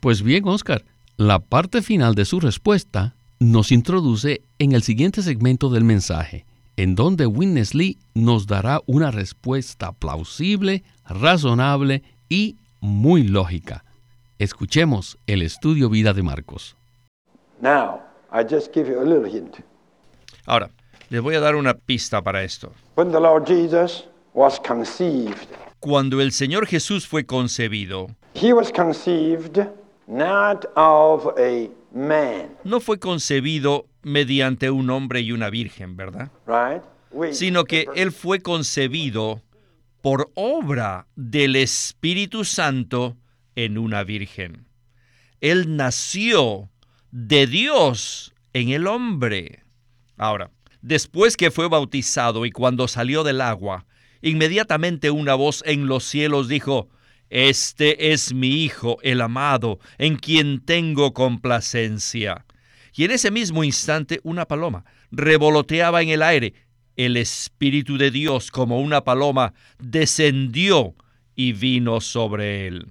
Pues 0.00 0.22
bien, 0.22 0.46
Oscar, 0.46 0.84
la 1.16 1.40
parte 1.40 1.82
final 1.82 2.14
de 2.14 2.24
su 2.24 2.38
respuesta 2.38 3.16
nos 3.40 3.72
introduce 3.72 4.42
en 4.58 4.72
el 4.72 4.82
siguiente 4.82 5.22
segmento 5.22 5.68
del 5.68 5.84
mensaje, 5.84 6.44
en 6.78 6.94
donde 6.94 7.26
Witness 7.26 7.74
Lee 7.74 7.98
nos 8.14 8.46
dará 8.46 8.80
una 8.86 9.10
respuesta 9.10 9.90
plausible, 9.90 10.84
razonable 11.04 12.04
y 12.28 12.56
muy 12.80 13.24
lógica. 13.24 13.84
Escuchemos 14.38 15.18
el 15.26 15.42
estudio 15.42 15.90
vida 15.90 16.12
de 16.12 16.22
Marcos. 16.22 16.76
Now, 17.60 18.00
I 18.32 18.44
just 18.48 18.72
give 18.72 18.88
you 18.88 19.00
a 19.00 19.04
little 19.04 19.28
hint. 19.28 19.56
Ahora, 20.46 20.70
les 21.10 21.20
voy 21.20 21.34
a 21.34 21.40
dar 21.40 21.56
una 21.56 21.74
pista 21.74 22.22
para 22.22 22.44
esto. 22.44 22.70
When 22.94 23.10
the 23.10 23.18
Lord 23.18 23.44
Jesus 23.44 24.04
was 24.32 24.60
conceived, 24.60 25.48
Cuando 25.80 26.20
el 26.20 26.30
Señor 26.30 26.66
Jesús 26.66 27.08
fue 27.08 27.24
concebido, 27.24 28.06
he 28.34 28.52
was 28.52 28.70
conceived 28.70 29.66
not 30.06 30.64
of 30.76 31.26
a. 31.36 31.68
No 32.64 32.80
fue 32.80 32.98
concebido 32.98 33.86
mediante 34.02 34.70
un 34.70 34.90
hombre 34.90 35.20
y 35.20 35.32
una 35.32 35.50
virgen, 35.50 35.96
¿verdad? 35.96 36.30
Sino 37.32 37.64
que 37.64 37.86
Él 37.94 38.12
fue 38.12 38.40
concebido 38.40 39.42
por 40.02 40.30
obra 40.34 41.06
del 41.16 41.56
Espíritu 41.56 42.44
Santo 42.44 43.16
en 43.56 43.78
una 43.78 44.04
virgen. 44.04 44.66
Él 45.40 45.76
nació 45.76 46.70
de 47.10 47.46
Dios 47.46 48.34
en 48.52 48.70
el 48.70 48.86
hombre. 48.86 49.64
Ahora, 50.16 50.50
después 50.82 51.36
que 51.36 51.50
fue 51.50 51.68
bautizado 51.68 52.46
y 52.46 52.50
cuando 52.50 52.88
salió 52.88 53.24
del 53.24 53.40
agua, 53.40 53.86
inmediatamente 54.20 55.10
una 55.10 55.34
voz 55.34 55.62
en 55.66 55.86
los 55.86 56.04
cielos 56.04 56.48
dijo, 56.48 56.88
Este 57.30 58.12
es 58.12 58.32
mi 58.32 58.64
Hijo, 58.64 58.98
el 59.02 59.20
amado, 59.20 59.78
en 59.98 60.16
quien 60.16 60.60
tengo 60.60 61.12
complacencia. 61.12 62.46
Y 62.94 63.04
en 63.04 63.10
ese 63.10 63.30
mismo 63.30 63.64
instante 63.64 64.20
una 64.24 64.46
paloma 64.46 64.84
revoloteaba 65.10 66.02
en 66.02 66.08
el 66.08 66.22
aire. 66.22 66.54
El 66.96 67.16
Espíritu 67.16 67.96
de 67.96 68.10
Dios, 68.10 68.50
como 68.50 68.80
una 68.80 69.04
paloma, 69.04 69.54
descendió 69.78 70.94
y 71.36 71.52
vino 71.52 72.00
sobre 72.00 72.66
él. 72.66 72.88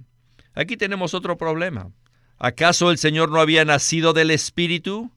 Aquí 0.53 0.77
tenemos 0.77 1.13
otro 1.13 1.37
problema. 1.37 1.91
¿Acaso 2.37 2.91
el 2.91 2.97
Señor 2.97 3.29
no 3.31 3.41
había 3.41 3.65
nacido 3.65 4.13
del 4.13 4.31
Espíritu? 4.31 5.11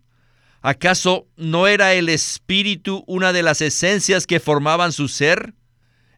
¿Acaso 0.63 1.29
no 1.37 1.67
era 1.67 1.95
el 1.95 2.09
Espíritu 2.09 3.05
una 3.07 3.33
de 3.33 3.43
las 3.43 3.61
esencias 3.61 4.27
que 4.27 4.41
formaban 4.41 4.93
su 4.93 5.07
ser? 5.07 5.55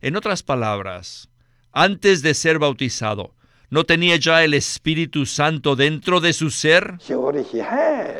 En 0.01 0.17
otras 0.17 0.43
palabras, 0.43 1.29
antes 1.73 2.23
de 2.23 2.35
ser 2.35 2.59
bautizado, 2.59 3.33
¿No 3.73 3.85
tenía 3.85 4.17
ya 4.17 4.45
el 4.45 4.53
Espíritu 4.53 5.25
Santo 5.25 5.77
dentro 5.77 6.21
de 6.21 6.35
su 6.35 6.51
ser? 6.51 6.99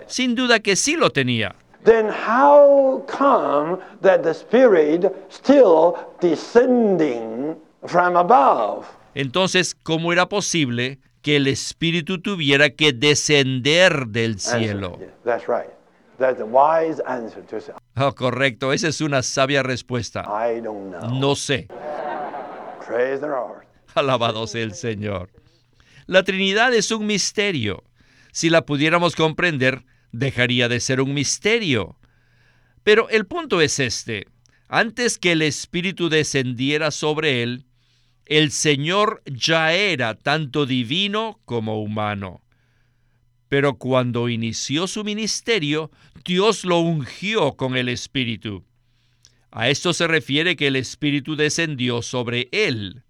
Sin 0.07 0.35
duda 0.35 0.61
que 0.61 0.77
sí 0.77 0.97
lo 0.97 1.11
tenía. 1.11 1.55
Then 1.85 2.09
how 2.09 3.05
come 3.07 3.77
that 4.01 4.23
the 4.23 4.31
Spirit 4.31 5.13
still 5.29 5.93
descending 6.23 7.59
from 7.87 8.17
above? 8.17 8.87
Entonces, 9.15 9.75
¿cómo 9.75 10.15
era 10.15 10.27
posible 10.27 11.01
que 11.21 11.37
el 11.37 11.47
Espíritu 11.49 12.23
tuviera 12.23 12.71
que 12.71 12.95
descender 12.95 14.07
del 14.07 14.41
cielo? 14.41 14.99
That's 15.23 15.49
right. 15.49 15.69
That's 16.19 16.41
a 16.41 16.47
wise 16.47 17.03
answer 17.07 17.43
to 17.43 17.59
oh, 17.97 18.15
correcto, 18.15 18.73
esa 18.73 18.89
es 18.89 19.03
una 19.03 19.23
sabia 19.23 19.63
respuesta. 19.63 20.23
I 20.23 20.61
don't 20.63 20.93
know. 20.93 21.11
No 21.11 21.35
sé. 21.35 21.69
Alabado 23.95 24.47
sea 24.47 24.63
el 24.63 24.75
Señor. 24.75 25.31
La 26.07 26.23
Trinidad 26.23 26.75
es 26.75 26.91
un 26.91 27.07
misterio. 27.07 27.85
Si 28.33 28.51
la 28.51 28.65
pudiéramos 28.65 29.15
comprender, 29.15 29.85
dejaría 30.13 30.69
de 30.69 30.81
ser 30.81 31.01
un 31.01 31.15
misterio. 31.15 31.97
Pero 32.83 33.09
el 33.11 33.27
punto 33.27 33.61
es 33.61 33.79
este. 33.79 34.27
Antes 34.69 35.19
que 35.19 35.33
el 35.33 35.43
Espíritu 35.43 36.09
descendiera 36.09 36.91
sobre 36.91 37.43
él, 37.43 37.67
el 38.27 38.51
Señor 38.51 39.23
ya 39.27 39.73
era 39.73 40.15
tanto 40.15 40.65
divino 40.67 41.41
como 41.45 41.83
humano. 41.83 42.43
Pero 43.49 43.75
cuando 43.75 44.31
inició 44.31 44.87
su 44.87 45.05
ministerio, 45.05 45.91
Dios 46.25 46.65
lo 46.65 46.79
ungió 46.79 47.53
con 47.53 47.77
el 47.77 47.91
Espíritu. 47.91 48.65
A 49.53 49.69
esto 49.69 49.93
se 49.93 50.09
refiere 50.09 50.57
que 50.57 50.69
el 50.69 50.77
Espíritu 50.77 51.37
descendió 51.37 52.01
sobre 52.01 52.49
él. 52.53 53.03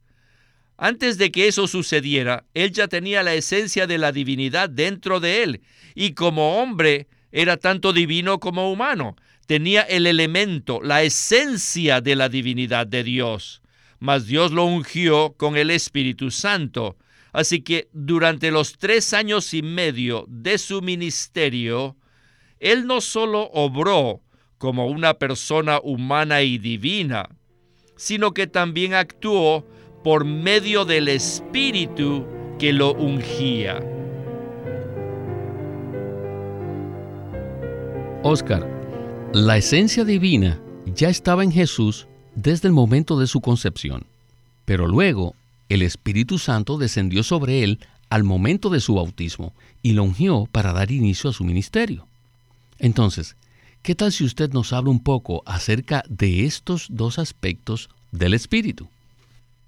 Antes 0.76 1.16
de 1.16 1.30
que 1.30 1.46
eso 1.46 1.68
sucediera, 1.68 2.44
él 2.52 2.72
ya 2.72 2.88
tenía 2.88 3.22
la 3.22 3.34
esencia 3.34 3.86
de 3.86 3.96
la 3.96 4.10
divinidad 4.10 4.68
dentro 4.68 5.20
de 5.20 5.44
él, 5.44 5.60
y 5.94 6.14
como 6.14 6.60
hombre 6.60 7.06
era 7.30 7.56
tanto 7.58 7.92
divino 7.92 8.40
como 8.40 8.72
humano. 8.72 9.14
Tenía 9.46 9.82
el 9.82 10.08
elemento, 10.08 10.80
la 10.82 11.04
esencia 11.04 12.00
de 12.00 12.16
la 12.16 12.28
divinidad 12.28 12.88
de 12.88 13.04
Dios. 13.04 13.62
Mas 14.00 14.26
Dios 14.26 14.50
lo 14.50 14.64
ungió 14.64 15.34
con 15.36 15.56
el 15.56 15.70
Espíritu 15.70 16.32
Santo. 16.32 16.96
Así 17.32 17.60
que 17.60 17.88
durante 17.92 18.50
los 18.50 18.78
tres 18.78 19.14
años 19.14 19.54
y 19.54 19.62
medio 19.62 20.24
de 20.26 20.58
su 20.58 20.82
ministerio, 20.82 21.96
él 22.58 22.88
no 22.88 23.00
solo 23.00 23.48
obró 23.52 24.20
como 24.62 24.86
una 24.86 25.14
persona 25.14 25.80
humana 25.82 26.42
y 26.42 26.56
divina, 26.56 27.28
sino 27.96 28.32
que 28.32 28.46
también 28.46 28.94
actuó 28.94 29.66
por 30.04 30.24
medio 30.24 30.84
del 30.84 31.08
Espíritu 31.08 32.24
que 32.60 32.72
lo 32.72 32.94
ungía. 32.94 33.80
Oscar, 38.22 38.64
la 39.34 39.56
esencia 39.56 40.04
divina 40.04 40.60
ya 40.86 41.08
estaba 41.08 41.42
en 41.42 41.50
Jesús 41.50 42.06
desde 42.36 42.68
el 42.68 42.72
momento 42.72 43.18
de 43.18 43.26
su 43.26 43.40
concepción, 43.40 44.06
pero 44.64 44.86
luego 44.86 45.34
el 45.70 45.82
Espíritu 45.82 46.38
Santo 46.38 46.78
descendió 46.78 47.24
sobre 47.24 47.64
él 47.64 47.80
al 48.10 48.22
momento 48.22 48.70
de 48.70 48.78
su 48.78 48.94
bautismo 48.94 49.54
y 49.82 49.94
lo 49.94 50.04
ungió 50.04 50.46
para 50.52 50.72
dar 50.72 50.92
inicio 50.92 51.30
a 51.30 51.32
su 51.32 51.42
ministerio. 51.42 52.06
Entonces, 52.78 53.34
¿qué 53.82 53.94
tal 53.94 54.12
si 54.12 54.24
usted 54.24 54.52
nos 54.52 54.72
habla 54.72 54.90
un 54.90 55.02
poco 55.02 55.42
acerca 55.46 56.04
de 56.08 56.44
estos 56.44 56.86
dos 56.90 57.18
aspectos 57.18 57.90
del 58.10 58.34
Espíritu? 58.34 58.88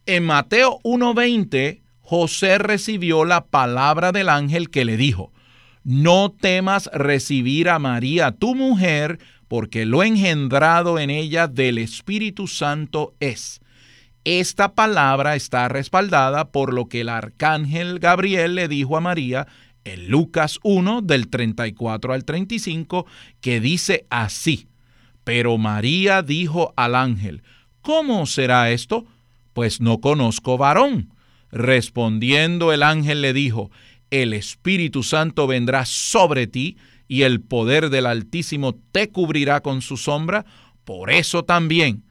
En 0.07 0.25
Mateo 0.25 0.79
1.20, 0.85 1.81
José 2.01 2.59
recibió 2.59 3.25
la 3.25 3.47
palabra 3.47 4.13
del 4.13 4.29
ángel 4.29 4.71
que 4.71 4.85
le 4.85 4.97
dijo, 4.97 5.33
no 5.83 6.31
temas 6.31 6.89
recibir 6.93 7.69
a 7.69 7.79
María, 7.79 8.33
tu 8.33 8.55
mujer, 8.55 9.19
porque 9.49 9.85
lo 9.85 10.03
engendrado 10.03 10.99
en 10.99 11.11
ella 11.11 11.47
del 11.47 11.79
Espíritu 11.79 12.47
Santo 12.47 13.15
es. 13.21 13.61
Esta 14.25 14.75
palabra 14.75 15.37
está 15.37 15.69
respaldada 15.69 16.47
por 16.47 16.73
lo 16.73 16.89
que 16.89 17.03
el 17.03 17.11
arcángel 17.11 17.99
Gabriel 17.99 18.55
le 18.55 18.69
dijo 18.69 18.97
a 18.97 19.01
María 19.01 19.47
en 19.85 20.09
Lucas 20.09 20.59
1 20.63 21.03
del 21.03 21.29
34 21.29 22.13
al 22.13 22.25
35, 22.25 23.07
que 23.41 23.61
dice 23.61 24.07
así, 24.11 24.69
pero 25.25 25.59
María 25.59 26.23
dijo 26.23 26.73
al 26.77 26.95
ángel, 26.95 27.43
¿cómo 27.83 28.27
será 28.27 28.71
esto? 28.71 29.07
pues 29.55 29.81
no 29.81 30.01
conozco 30.01 30.59
varón. 30.59 31.15
Respondiendo 31.51 32.73
el 32.73 32.83
ángel 32.83 33.23
le 33.23 33.33
dijo, 33.33 33.71
el 34.11 34.35
Espíritu 34.35 35.03
Santo 35.03 35.47
vendrá 35.47 35.87
sobre 35.87 36.47
ti 36.47 36.77
y 37.09 37.23
el 37.23 37.41
poder 37.41 37.89
del 37.89 38.07
Altísimo 38.07 38.75
te 38.93 39.09
cubrirá 39.11 39.61
con 39.61 39.81
su 39.81 39.97
sombra, 39.97 40.45
por 40.85 41.11
eso 41.11 41.45
también 41.45 42.03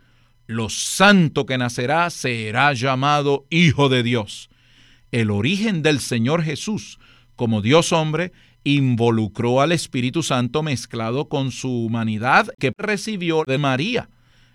lo 0.48 0.70
santo 0.70 1.46
que 1.46 1.58
nacerá 1.58 2.10
será 2.10 2.74
llamado 2.74 3.46
Hijo 3.50 3.90
de 3.90 4.02
Dios. 4.02 4.50
El 5.12 5.30
origen 5.30 5.84
del 5.84 6.00
Señor 6.00 6.44
Jesús 6.44 7.00
como 7.36 7.62
Dios 7.62 7.92
hombre 7.92 8.32
involucró 8.64 9.62
al 9.62 9.72
Espíritu 9.72 10.24
Santo 10.24 10.64
mezclado 10.64 11.28
con 11.28 11.52
su 11.52 11.86
humanidad 11.86 12.48
que 12.60 12.72
recibió 12.78 13.44
de 13.46 13.58
María. 13.58 14.10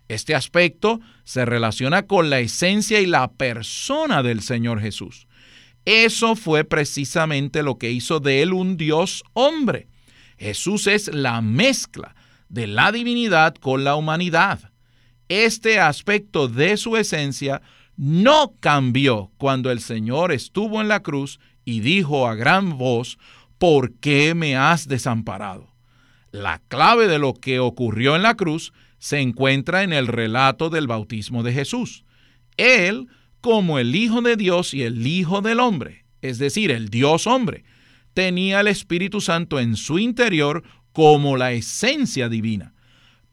Este 0.08 0.34
aspecto 0.34 1.00
se 1.24 1.44
relaciona 1.44 2.06
con 2.06 2.30
la 2.30 2.40
esencia 2.40 3.00
y 3.00 3.06
la 3.06 3.30
persona 3.30 4.22
del 4.22 4.40
Señor 4.40 4.80
Jesús. 4.80 5.26
Eso 5.84 6.34
fue 6.34 6.64
precisamente 6.64 7.62
lo 7.62 7.78
que 7.78 7.90
hizo 7.90 8.20
de 8.20 8.42
él 8.42 8.52
un 8.52 8.76
Dios 8.76 9.22
hombre. 9.34 9.88
Jesús 10.38 10.86
es 10.86 11.12
la 11.12 11.40
mezcla 11.40 12.14
de 12.48 12.66
la 12.66 12.92
divinidad 12.92 13.54
con 13.54 13.84
la 13.84 13.96
humanidad. 13.96 14.70
Este 15.28 15.78
aspecto 15.78 16.48
de 16.48 16.78
su 16.78 16.96
esencia 16.96 17.60
no 17.96 18.54
cambió 18.60 19.30
cuando 19.36 19.70
el 19.70 19.80
Señor 19.80 20.32
estuvo 20.32 20.80
en 20.80 20.88
la 20.88 21.00
cruz 21.00 21.38
y 21.68 21.80
dijo 21.80 22.26
a 22.26 22.34
gran 22.34 22.78
voz, 22.78 23.18
¿por 23.58 23.92
qué 23.92 24.34
me 24.34 24.56
has 24.56 24.88
desamparado? 24.88 25.70
La 26.30 26.62
clave 26.68 27.08
de 27.08 27.18
lo 27.18 27.34
que 27.34 27.58
ocurrió 27.58 28.16
en 28.16 28.22
la 28.22 28.36
cruz 28.36 28.72
se 28.98 29.20
encuentra 29.20 29.82
en 29.82 29.92
el 29.92 30.06
relato 30.06 30.70
del 30.70 30.86
bautismo 30.86 31.42
de 31.42 31.52
Jesús. 31.52 32.06
Él, 32.56 33.08
como 33.42 33.78
el 33.78 33.94
Hijo 33.94 34.22
de 34.22 34.36
Dios 34.36 34.72
y 34.72 34.82
el 34.82 35.06
Hijo 35.06 35.42
del 35.42 35.60
hombre, 35.60 36.06
es 36.22 36.38
decir, 36.38 36.70
el 36.70 36.88
Dios 36.88 37.26
hombre, 37.26 37.64
tenía 38.14 38.60
el 38.60 38.68
Espíritu 38.68 39.20
Santo 39.20 39.60
en 39.60 39.76
su 39.76 39.98
interior 39.98 40.62
como 40.92 41.36
la 41.36 41.52
esencia 41.52 42.30
divina, 42.30 42.72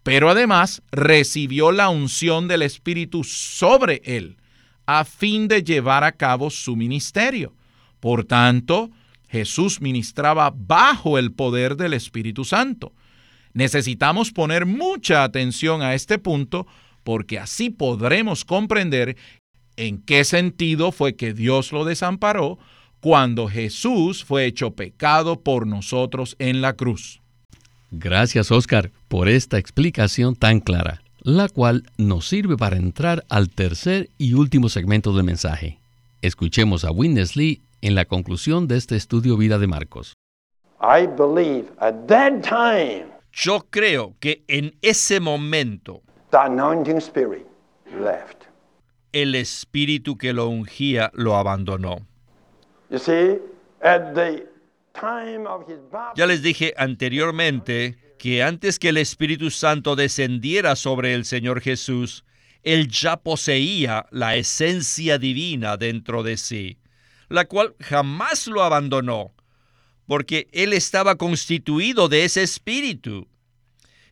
pero 0.04 0.30
además 0.30 0.82
recibió 0.92 1.72
la 1.72 1.88
unción 1.88 2.50
del 2.50 2.64
Espíritu 2.64 3.24
sobre 3.24 4.02
él, 4.04 4.36
a 4.86 5.06
fin 5.06 5.48
de 5.48 5.64
llevar 5.64 6.04
a 6.04 6.12
cabo 6.12 6.50
su 6.50 6.76
ministerio. 6.76 7.56
Por 8.06 8.24
tanto, 8.24 8.92
Jesús 9.30 9.82
ministraba 9.82 10.54
bajo 10.56 11.18
el 11.18 11.32
poder 11.32 11.76
del 11.76 11.94
Espíritu 11.94 12.46
Santo. 12.46 12.94
Necesitamos 13.54 14.32
poner 14.32 14.68
mucha 14.68 15.24
atención 15.24 15.82
a 15.82 15.96
este 15.96 16.20
punto 16.20 16.68
porque 17.04 17.40
así 17.40 17.72
podremos 17.72 18.46
comprender 18.46 19.18
en 19.76 20.04
qué 20.04 20.24
sentido 20.24 20.92
fue 20.92 21.16
que 21.16 21.34
Dios 21.34 21.72
lo 21.72 21.84
desamparó 21.84 22.60
cuando 23.00 23.48
Jesús 23.48 24.24
fue 24.24 24.46
hecho 24.46 24.76
pecado 24.76 25.42
por 25.42 25.66
nosotros 25.66 26.36
en 26.38 26.62
la 26.62 26.74
cruz. 26.74 27.22
Gracias, 27.90 28.52
Oscar, 28.52 28.92
por 29.08 29.30
esta 29.30 29.58
explicación 29.58 30.36
tan 30.36 30.60
clara, 30.60 31.02
la 31.22 31.50
cual 31.50 31.82
nos 31.98 32.28
sirve 32.28 32.56
para 32.56 32.78
entrar 32.78 33.26
al 33.30 33.50
tercer 33.50 34.12
y 34.20 34.36
último 34.36 34.70
segmento 34.70 35.12
del 35.12 35.24
mensaje. 35.24 35.80
Escuchemos 36.22 36.86
a 36.86 36.92
Witness 36.92 37.36
Lee 37.36 37.62
en 37.86 37.94
la 37.94 38.06
conclusión 38.06 38.68
de 38.68 38.78
este 38.78 38.96
estudio 38.96 39.38
vida 39.38 39.60
de 39.60 39.68
Marcos. 39.68 40.16
I 40.82 41.06
believe 41.06 41.70
at 41.78 41.94
that 42.08 42.42
time 42.42 43.06
yo 43.32 43.68
creo 43.70 44.16
que 44.20 44.44
en 44.48 44.76
ese 44.82 45.20
momento 45.20 46.02
el 49.12 49.36
espíritu 49.36 50.18
que 50.18 50.34
lo 50.34 50.48
ungía 50.48 51.12
lo 51.14 51.36
abandonó. 51.36 51.98
Ya 56.16 56.26
les 56.26 56.42
dije 56.42 56.74
anteriormente 56.78 58.16
que 58.18 58.42
antes 58.42 58.80
que 58.80 58.90
el 58.90 58.98
Espíritu 58.98 59.52
Santo 59.52 59.96
descendiera 59.96 60.76
sobre 60.76 61.14
el 61.14 61.26
Señor 61.26 61.62
Jesús, 61.62 62.26
él 62.64 62.88
ya 62.88 63.18
poseía 63.18 64.08
la 64.10 64.36
esencia 64.36 65.20
divina 65.20 65.78
dentro 65.78 66.24
de 66.24 66.38
sí, 66.38 66.80
la 67.30 67.46
cual 67.46 67.76
jamás 67.80 68.48
lo 68.48 68.64
abandonó 68.64 69.36
porque 70.08 70.48
él 70.52 70.74
estaba 70.74 71.16
constituido 71.16 72.08
de 72.08 72.26
ese 72.26 72.44
espíritu. 72.44 73.28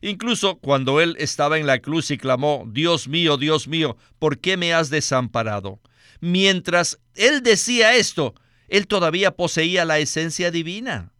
Incluso 0.00 0.58
cuando 0.58 1.00
él 1.00 1.16
estaba 1.18 1.58
en 1.58 1.66
la 1.66 1.78
cruz 1.78 2.10
y 2.10 2.18
clamó, 2.18 2.64
Dios 2.70 3.08
mío, 3.08 3.36
Dios 3.36 3.68
mío, 3.68 3.96
¿por 4.18 4.38
qué 4.38 4.56
me 4.56 4.74
has 4.74 4.90
desamparado? 4.90 5.80
Mientras 6.20 7.00
él 7.14 7.42
decía 7.42 7.94
esto, 7.94 8.34
él 8.68 8.86
todavía 8.86 9.30
poseía 9.30 9.84
la 9.84 9.98
esencia 9.98 10.50
divina. 10.50 11.12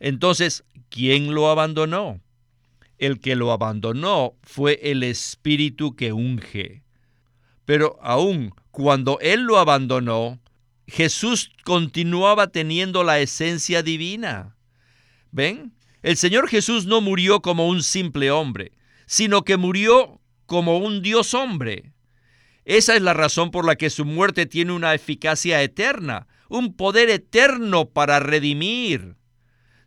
Entonces, 0.00 0.64
¿quién 0.88 1.34
lo 1.34 1.50
abandonó? 1.50 2.20
El 2.98 3.20
que 3.20 3.36
lo 3.36 3.52
abandonó 3.52 4.34
fue 4.42 4.80
el 4.82 5.02
espíritu 5.04 5.94
que 5.94 6.12
unge. 6.12 6.82
Pero 7.64 7.98
aún 8.02 8.52
cuando 8.70 9.18
él 9.20 9.42
lo 9.42 9.58
abandonó, 9.58 10.40
Jesús 10.88 11.50
continuaba 11.64 12.48
teniendo 12.48 13.04
la 13.04 13.20
esencia 13.20 13.82
divina. 13.82 14.56
¿Ven? 15.30 15.74
El 16.02 16.16
Señor 16.16 16.48
Jesús 16.48 16.86
no 16.86 17.02
murió 17.02 17.40
como 17.42 17.68
un 17.68 17.82
simple 17.82 18.30
hombre, 18.30 18.72
sino 19.06 19.44
que 19.44 19.58
murió 19.58 20.20
como 20.46 20.78
un 20.78 21.02
Dios 21.02 21.34
hombre. 21.34 21.92
Esa 22.64 22.96
es 22.96 23.02
la 23.02 23.12
razón 23.12 23.50
por 23.50 23.66
la 23.66 23.76
que 23.76 23.90
su 23.90 24.06
muerte 24.06 24.46
tiene 24.46 24.72
una 24.72 24.94
eficacia 24.94 25.62
eterna, 25.62 26.26
un 26.48 26.74
poder 26.74 27.10
eterno 27.10 27.90
para 27.90 28.18
redimir. 28.18 29.16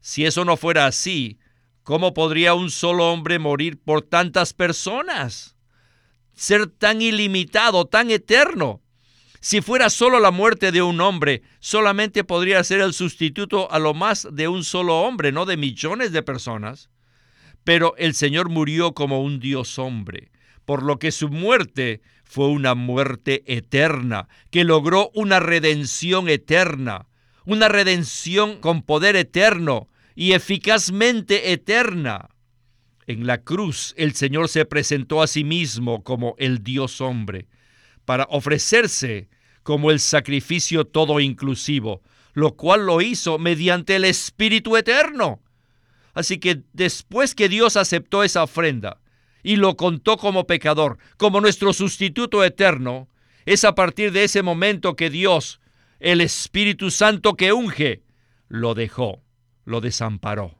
Si 0.02 0.26
eso 0.26 0.46
no 0.46 0.56
fuera 0.56 0.86
así, 0.86 1.40
¿cómo 1.84 2.14
podría 2.14 2.54
un 2.54 2.70
solo 2.70 3.12
hombre 3.12 3.40
morir 3.40 3.80
por 3.82 4.04
tantas 4.04 4.54
personas? 4.54 5.56
Ser 6.34 6.68
tan 6.68 7.02
ilimitado, 7.02 7.86
tan 7.86 8.12
eterno. 8.12 8.82
Si 9.44 9.62
fuera 9.62 9.90
solo 9.90 10.20
la 10.20 10.30
muerte 10.30 10.72
de 10.72 10.84
un 10.84 11.02
hombre, 11.02 11.42
solamente 11.60 12.24
podría 12.24 12.64
ser 12.64 12.80
el 12.80 12.94
sustituto 12.94 13.72
a 13.72 13.80
lo 13.80 13.96
más 13.96 14.28
de 14.32 14.48
un 14.48 14.64
solo 14.64 15.02
hombre, 15.02 15.32
no 15.32 15.48
de 15.48 15.58
millones 15.58 16.12
de 16.12 16.22
personas. 16.22 16.92
Pero 17.64 17.96
el 17.98 18.14
Señor 18.14 18.50
murió 18.50 18.94
como 18.94 19.24
un 19.24 19.40
Dios 19.40 19.80
hombre, 19.80 20.32
por 20.64 20.84
lo 20.84 21.00
que 21.00 21.12
su 21.12 21.30
muerte 21.30 22.02
fue 22.24 22.50
una 22.50 22.76
muerte 22.76 23.44
eterna, 23.48 24.28
que 24.52 24.64
logró 24.64 25.10
una 25.16 25.40
redención 25.40 26.30
eterna, 26.30 27.08
una 27.44 27.68
redención 27.68 28.60
con 28.60 28.84
poder 28.84 29.16
eterno 29.16 29.88
y 30.14 30.34
eficazmente 30.34 31.52
eterna. 31.52 32.30
En 33.08 33.26
la 33.26 33.42
cruz 33.42 33.96
el 33.98 34.14
Señor 34.14 34.50
se 34.50 34.66
presentó 34.66 35.24
a 35.24 35.28
sí 35.28 35.44
mismo 35.44 36.04
como 36.04 36.36
el 36.38 36.64
Dios 36.64 37.02
hombre, 37.02 37.48
para 38.12 38.28
ofrecerse 38.30 39.30
como 39.64 39.90
el 39.90 40.02
sacrificio 40.02 40.84
todo 40.84 41.22
inclusivo, 41.22 42.02
lo 42.34 42.58
cual 42.58 42.86
lo 42.86 43.00
hizo 43.00 43.40
mediante 43.40 43.96
el 43.96 44.04
Espíritu 44.04 44.76
Eterno. 44.76 45.42
Así 46.14 46.38
que 46.38 46.64
después 46.74 47.36
que 47.36 47.48
Dios 47.48 47.78
aceptó 47.78 48.26
esa 48.26 48.44
ofrenda 48.44 49.00
y 49.44 49.56
lo 49.56 49.78
contó 49.78 50.18
como 50.18 50.46
pecador, 50.46 50.98
como 51.16 51.40
nuestro 51.40 51.72
sustituto 51.72 52.44
eterno, 52.44 53.08
es 53.46 53.64
a 53.64 53.76
partir 53.76 54.12
de 54.12 54.26
ese 54.26 54.44
momento 54.44 54.98
que 54.98 55.10
Dios, 55.10 55.62
el 56.02 56.20
Espíritu 56.20 56.92
Santo 56.92 57.36
que 57.36 57.54
unge, 57.54 58.04
lo 58.50 58.74
dejó, 58.74 59.24
lo 59.64 59.80
desamparó. 59.80 60.58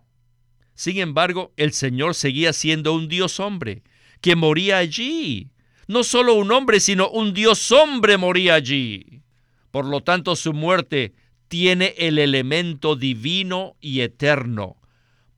Sin 0.74 1.00
embargo, 1.00 1.52
el 1.58 1.74
Señor 1.74 2.16
seguía 2.16 2.54
siendo 2.54 2.94
un 2.94 3.10
Dios 3.10 3.42
hombre, 3.42 3.84
que 4.22 4.38
moría 4.38 4.78
allí. 4.78 5.51
No 5.92 6.06
solo 6.06 6.36
un 6.36 6.54
hombre, 6.54 6.80
sino 6.80 7.10
un 7.10 7.34
Dios 7.34 7.70
hombre 7.74 8.16
moría 8.16 8.54
allí. 8.54 9.24
Por 9.72 9.84
lo 9.84 10.00
tanto, 10.00 10.38
su 10.38 10.54
muerte 10.54 11.12
tiene 11.50 11.96
el 11.98 12.18
elemento 12.18 12.96
divino 12.96 13.76
y 13.82 14.00
eterno, 14.00 14.78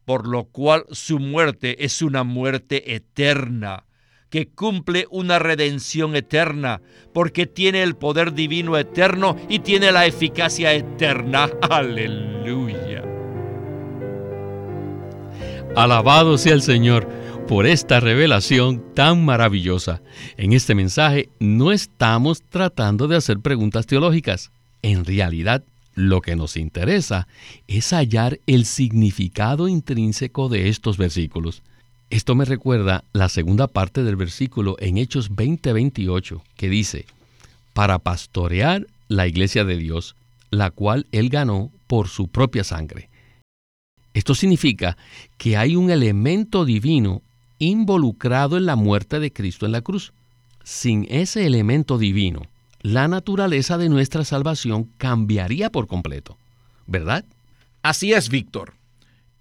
por 0.05 0.27
lo 0.27 0.43
cual 0.43 0.85
su 0.91 1.17
muerte 1.17 1.83
es 1.83 2.03
una 2.03 2.23
muerte 2.23 2.93
eterna, 2.93 3.87
que 4.29 4.47
cumple 4.47 5.07
una 5.09 5.39
redención 5.39 6.15
eterna, 6.15 6.83
porque 7.15 7.47
tiene 7.47 7.81
el 7.81 7.95
poder 7.95 8.33
divino 8.35 8.77
eterno 8.77 9.35
y 9.49 9.57
tiene 9.57 9.91
la 9.91 10.05
eficacia 10.05 10.71
eterna. 10.75 11.49
Aleluya. 11.67 13.03
Alabado 15.75 16.37
sea 16.37 16.53
el 16.53 16.61
Señor 16.61 17.22
por 17.47 17.65
esta 17.65 17.99
revelación 17.99 18.83
tan 18.93 19.25
maravillosa. 19.25 20.01
En 20.37 20.53
este 20.53 20.75
mensaje 20.75 21.29
no 21.39 21.71
estamos 21.71 22.41
tratando 22.41 23.07
de 23.07 23.17
hacer 23.17 23.39
preguntas 23.39 23.85
teológicas. 23.85 24.51
En 24.81 25.05
realidad 25.05 25.63
lo 25.93 26.21
que 26.21 26.35
nos 26.35 26.57
interesa 26.57 27.27
es 27.67 27.91
hallar 27.91 28.39
el 28.47 28.65
significado 28.65 29.67
intrínseco 29.67 30.47
de 30.49 30.69
estos 30.69 30.97
versículos. 30.97 31.61
Esto 32.09 32.35
me 32.35 32.45
recuerda 32.45 33.03
la 33.11 33.29
segunda 33.29 33.67
parte 33.67 34.03
del 34.03 34.15
versículo 34.15 34.77
en 34.79 34.97
Hechos 34.97 35.31
20:28, 35.31 36.41
que 36.55 36.69
dice, 36.69 37.05
para 37.73 37.99
pastorear 37.99 38.87
la 39.07 39.27
iglesia 39.27 39.65
de 39.65 39.77
Dios, 39.77 40.15
la 40.49 40.71
cual 40.71 41.07
él 41.11 41.29
ganó 41.29 41.71
por 41.87 42.07
su 42.07 42.27
propia 42.27 42.63
sangre. 42.63 43.09
Esto 44.13 44.35
significa 44.35 44.95
que 45.37 45.57
hay 45.57 45.75
un 45.75 45.89
elemento 45.89 46.65
divino 46.65 47.21
involucrado 47.67 48.57
en 48.57 48.65
la 48.65 48.75
muerte 48.75 49.19
de 49.19 49.31
Cristo 49.31 49.65
en 49.65 49.71
la 49.71 49.81
cruz. 49.81 50.13
Sin 50.63 51.05
ese 51.09 51.45
elemento 51.45 51.97
divino, 51.97 52.41
la 52.81 53.07
naturaleza 53.07 53.77
de 53.77 53.89
nuestra 53.89 54.23
salvación 54.23 54.89
cambiaría 54.97 55.69
por 55.69 55.87
completo, 55.87 56.37
¿verdad? 56.85 57.25
Así 57.81 58.13
es, 58.13 58.29
Víctor. 58.29 58.73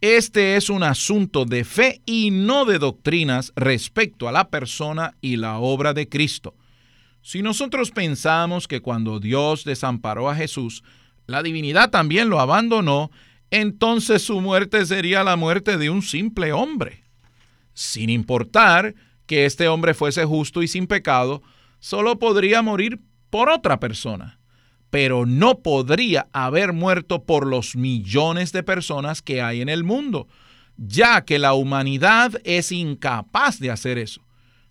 Este 0.00 0.56
es 0.56 0.68
un 0.68 0.82
asunto 0.82 1.44
de 1.44 1.64
fe 1.64 2.02
y 2.06 2.32
no 2.32 2.64
de 2.64 2.80
doctrinas 2.80 3.52
respecto 3.54 4.28
a 4.28 4.32
la 4.32 4.48
persona 4.48 5.14
y 5.20 5.36
la 5.36 5.58
obra 5.58 5.94
de 5.94 6.08
Cristo. 6.08 6.54
Si 7.22 7.40
nosotros 7.40 7.92
pensamos 7.92 8.66
que 8.66 8.80
cuando 8.80 9.20
Dios 9.20 9.62
desamparó 9.62 10.28
a 10.28 10.34
Jesús, 10.34 10.82
la 11.26 11.42
divinidad 11.44 11.90
también 11.90 12.30
lo 12.30 12.40
abandonó, 12.40 13.12
entonces 13.52 14.22
su 14.22 14.40
muerte 14.40 14.84
sería 14.86 15.22
la 15.22 15.36
muerte 15.36 15.78
de 15.78 15.88
un 15.88 16.02
simple 16.02 16.52
hombre. 16.52 17.04
Sin 17.74 18.10
importar 18.10 18.94
que 19.26 19.46
este 19.46 19.68
hombre 19.68 19.94
fuese 19.94 20.24
justo 20.24 20.62
y 20.62 20.68
sin 20.68 20.86
pecado, 20.86 21.42
solo 21.78 22.18
podría 22.18 22.62
morir 22.62 23.00
por 23.30 23.48
otra 23.48 23.80
persona, 23.80 24.38
pero 24.90 25.24
no 25.24 25.60
podría 25.60 26.28
haber 26.32 26.72
muerto 26.72 27.24
por 27.24 27.46
los 27.46 27.76
millones 27.76 28.52
de 28.52 28.62
personas 28.62 29.22
que 29.22 29.40
hay 29.40 29.62
en 29.62 29.68
el 29.68 29.84
mundo, 29.84 30.28
ya 30.76 31.24
que 31.24 31.38
la 31.38 31.54
humanidad 31.54 32.32
es 32.44 32.72
incapaz 32.72 33.58
de 33.58 33.70
hacer 33.70 33.98
eso. 33.98 34.22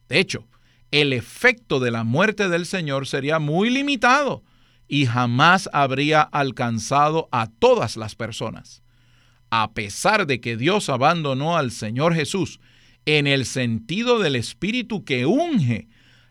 De 0.08 0.20
hecho, 0.20 0.48
el 0.92 1.14
efecto 1.14 1.80
de 1.80 1.90
la 1.90 2.04
muerte 2.04 2.50
del 2.50 2.66
Señor 2.66 3.08
sería 3.08 3.40
muy 3.40 3.70
limitado 3.70 4.44
y 4.88 5.06
jamás 5.06 5.70
habría 5.72 6.22
alcanzado 6.22 7.30
a 7.32 7.48
todas 7.48 7.96
las 7.96 8.16
personas. 8.16 8.84
A 9.50 9.74
pesar 9.74 10.28
de 10.28 10.42
que 10.42 10.58
Dios 10.58 10.90
abandonó 10.90 11.58
al 11.58 11.72
Señor 11.72 12.14
Jesús 12.14 12.60
en 13.06 13.28
el 13.28 13.46
sentido 13.46 14.20
del 14.20 14.36
Espíritu 14.36 15.04
que 15.04 15.26
unge, 15.26 15.88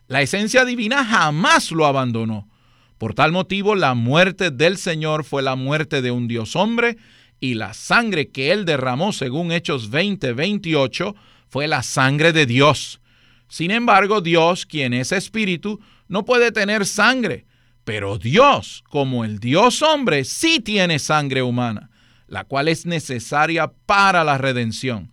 la 0.07 0.21
esencia 0.21 0.65
divina 0.65 1.05
jamás 1.05 1.71
lo 1.71 1.85
abandonó. 1.85 2.49
Por 2.97 3.13
tal 3.13 3.31
motivo, 3.31 3.75
la 3.75 3.93
muerte 3.93 4.51
del 4.51 4.77
Señor 4.77 5.23
fue 5.23 5.41
la 5.41 5.55
muerte 5.55 6.01
de 6.01 6.11
un 6.11 6.27
Dios 6.27 6.55
hombre 6.55 6.97
y 7.39 7.55
la 7.55 7.73
sangre 7.73 8.29
que 8.29 8.51
él 8.51 8.65
derramó, 8.65 9.13
según 9.13 9.51
Hechos 9.51 9.89
20, 9.89 10.33
28, 10.33 11.15
fue 11.47 11.67
la 11.67 11.81
sangre 11.81 12.31
de 12.31 12.45
Dios. 12.45 13.01
Sin 13.47 13.71
embargo, 13.71 14.21
Dios, 14.21 14.65
quien 14.65 14.93
es 14.93 15.11
espíritu, 15.11 15.81
no 16.07 16.23
puede 16.23 16.51
tener 16.51 16.85
sangre, 16.85 17.45
pero 17.83 18.17
Dios, 18.17 18.83
como 18.89 19.25
el 19.25 19.39
Dios 19.39 19.81
hombre, 19.81 20.23
sí 20.23 20.59
tiene 20.59 20.99
sangre 20.99 21.41
humana, 21.41 21.89
la 22.27 22.43
cual 22.43 22.67
es 22.67 22.85
necesaria 22.85 23.71
para 23.85 24.23
la 24.23 24.37
redención. 24.37 25.11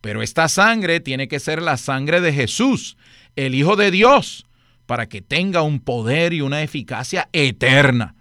Pero 0.00 0.22
esta 0.22 0.48
sangre 0.48 1.00
tiene 1.00 1.28
que 1.28 1.40
ser 1.40 1.62
la 1.62 1.76
sangre 1.76 2.20
de 2.20 2.32
Jesús, 2.32 2.96
el 3.36 3.54
Hijo 3.54 3.76
de 3.76 3.90
Dios, 3.90 4.46
para 4.86 5.08
que 5.08 5.20
tenga 5.20 5.62
un 5.62 5.80
poder 5.80 6.32
y 6.32 6.40
una 6.40 6.62
eficacia 6.62 7.28
eterna. 7.32 8.14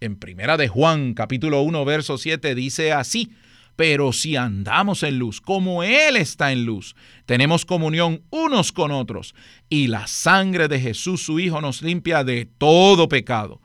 En 0.00 0.16
Primera 0.16 0.56
de 0.56 0.68
Juan, 0.68 1.14
capítulo 1.14 1.62
1, 1.62 1.84
verso 1.84 2.18
7 2.18 2.54
dice 2.54 2.92
así: 2.92 3.30
pero 3.76 4.12
si 4.12 4.36
andamos 4.36 5.02
en 5.02 5.18
luz, 5.18 5.40
como 5.40 5.82
Él 5.82 6.16
está 6.16 6.52
en 6.52 6.64
luz, 6.64 6.94
tenemos 7.26 7.64
comunión 7.64 8.22
unos 8.30 8.70
con 8.70 8.92
otros, 8.92 9.34
y 9.68 9.88
la 9.88 10.06
sangre 10.06 10.68
de 10.68 10.80
Jesús 10.80 11.22
su 11.22 11.40
Hijo 11.40 11.60
nos 11.60 11.82
limpia 11.82 12.22
de 12.22 12.46
todo 12.46 13.08
pecado. 13.08 13.60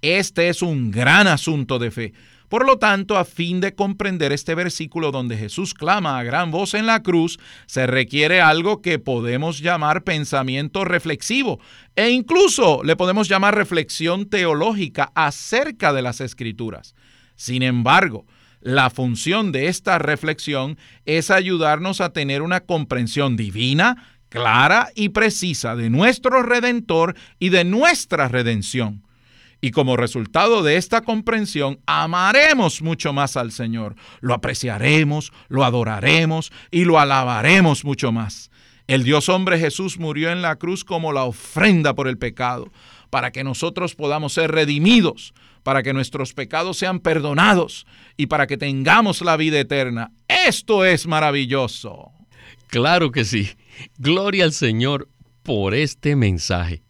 Este 0.00 0.48
es 0.48 0.62
un 0.62 0.90
gran 0.90 1.26
asunto 1.26 1.78
de 1.78 1.90
fe, 1.90 2.14
por 2.50 2.66
lo 2.66 2.78
tanto, 2.78 3.16
a 3.16 3.24
fin 3.24 3.60
de 3.60 3.76
comprender 3.76 4.32
este 4.32 4.56
versículo 4.56 5.12
donde 5.12 5.36
Jesús 5.36 5.72
clama 5.72 6.18
a 6.18 6.24
gran 6.24 6.50
voz 6.50 6.74
en 6.74 6.84
la 6.84 7.00
cruz, 7.00 7.38
se 7.66 7.86
requiere 7.86 8.40
algo 8.40 8.82
que 8.82 8.98
podemos 8.98 9.60
llamar 9.60 10.02
pensamiento 10.02 10.84
reflexivo 10.84 11.60
e 11.94 12.10
incluso 12.10 12.82
le 12.82 12.96
podemos 12.96 13.28
llamar 13.28 13.54
reflexión 13.54 14.28
teológica 14.28 15.12
acerca 15.14 15.92
de 15.92 16.02
las 16.02 16.20
escrituras. 16.20 16.96
Sin 17.36 17.62
embargo, 17.62 18.26
la 18.60 18.90
función 18.90 19.52
de 19.52 19.68
esta 19.68 20.00
reflexión 20.00 20.76
es 21.04 21.30
ayudarnos 21.30 22.00
a 22.00 22.12
tener 22.12 22.42
una 22.42 22.58
comprensión 22.58 23.36
divina, 23.36 24.18
clara 24.28 24.88
y 24.96 25.10
precisa 25.10 25.76
de 25.76 25.88
nuestro 25.88 26.42
Redentor 26.42 27.14
y 27.38 27.50
de 27.50 27.62
nuestra 27.62 28.26
redención. 28.26 29.04
Y 29.60 29.72
como 29.72 29.96
resultado 29.96 30.62
de 30.62 30.76
esta 30.76 31.02
comprensión, 31.02 31.80
amaremos 31.86 32.80
mucho 32.80 33.12
más 33.12 33.36
al 33.36 33.52
Señor, 33.52 33.94
lo 34.20 34.32
apreciaremos, 34.32 35.32
lo 35.48 35.64
adoraremos 35.64 36.50
y 36.70 36.84
lo 36.84 36.98
alabaremos 36.98 37.84
mucho 37.84 38.10
más. 38.10 38.50
El 38.86 39.04
Dios 39.04 39.28
hombre 39.28 39.58
Jesús 39.58 39.98
murió 39.98 40.32
en 40.32 40.42
la 40.42 40.56
cruz 40.56 40.84
como 40.84 41.12
la 41.12 41.24
ofrenda 41.24 41.94
por 41.94 42.08
el 42.08 42.18
pecado, 42.18 42.72
para 43.10 43.30
que 43.32 43.44
nosotros 43.44 43.94
podamos 43.94 44.32
ser 44.32 44.50
redimidos, 44.50 45.34
para 45.62 45.82
que 45.82 45.92
nuestros 45.92 46.32
pecados 46.32 46.78
sean 46.78 47.00
perdonados 47.00 47.86
y 48.16 48.26
para 48.26 48.46
que 48.46 48.56
tengamos 48.56 49.20
la 49.20 49.36
vida 49.36 49.60
eterna. 49.60 50.10
Esto 50.26 50.84
es 50.84 51.06
maravilloso. 51.06 52.12
Claro 52.68 53.10
que 53.10 53.24
sí. 53.24 53.50
Gloria 53.98 54.44
al 54.44 54.52
Señor 54.52 55.08
por 55.42 55.74
este 55.74 56.16
mensaje. 56.16 56.82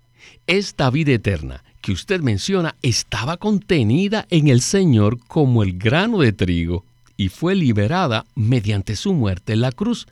Esta 0.46 0.90
vida 0.90 1.12
eterna 1.12 1.64
que 1.80 1.92
usted 1.92 2.20
menciona 2.20 2.76
estaba 2.82 3.36
contenida 3.36 4.26
en 4.30 4.48
el 4.48 4.60
Señor 4.60 5.18
como 5.26 5.62
el 5.62 5.78
grano 5.78 6.18
de 6.18 6.32
trigo 6.32 6.84
y 7.16 7.28
fue 7.28 7.54
liberada 7.54 8.26
mediante 8.34 8.96
su 8.96 9.12
muerte 9.12 9.52
en 9.52 9.60
la 9.60 9.72
cruz. 9.72 10.06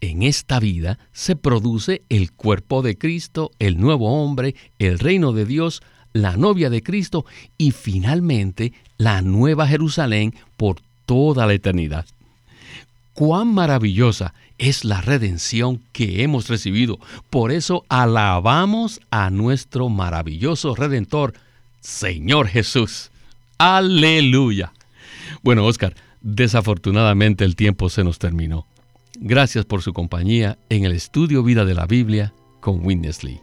En 0.00 0.22
esta 0.22 0.60
vida 0.60 0.98
se 1.12 1.36
produce 1.36 2.02
el 2.08 2.32
cuerpo 2.32 2.82
de 2.82 2.98
Cristo, 2.98 3.50
el 3.58 3.78
nuevo 3.78 4.22
hombre, 4.22 4.54
el 4.78 4.98
reino 4.98 5.32
de 5.32 5.46
Dios, 5.46 5.82
la 6.12 6.36
novia 6.36 6.70
de 6.70 6.82
Cristo 6.82 7.24
y 7.58 7.70
finalmente 7.70 8.72
la 8.98 9.22
nueva 9.22 9.66
Jerusalén 9.66 10.34
por 10.56 10.76
toda 11.06 11.46
la 11.46 11.54
eternidad. 11.54 12.06
Cuán 13.14 13.54
maravillosa 13.54 14.34
es 14.58 14.84
la 14.84 15.00
redención 15.00 15.80
que 15.92 16.22
hemos 16.22 16.48
recibido. 16.48 16.98
Por 17.30 17.50
eso 17.50 17.84
alabamos 17.88 19.00
a 19.10 19.30
nuestro 19.30 19.88
maravilloso 19.88 20.74
Redentor, 20.74 21.34
Señor 21.80 22.48
Jesús. 22.48 23.10
Aleluya. 23.58 24.72
Bueno, 25.42 25.64
Oscar, 25.64 25.94
desafortunadamente 26.20 27.44
el 27.44 27.56
tiempo 27.56 27.88
se 27.88 28.04
nos 28.04 28.18
terminó. 28.18 28.66
Gracias 29.20 29.64
por 29.64 29.82
su 29.82 29.92
compañía 29.92 30.58
en 30.68 30.84
el 30.84 30.92
estudio 30.92 31.42
Vida 31.42 31.64
de 31.64 31.74
la 31.74 31.86
Biblia 31.86 32.34
con 32.60 32.84
Witness 32.84 33.22
Lee. 33.22 33.40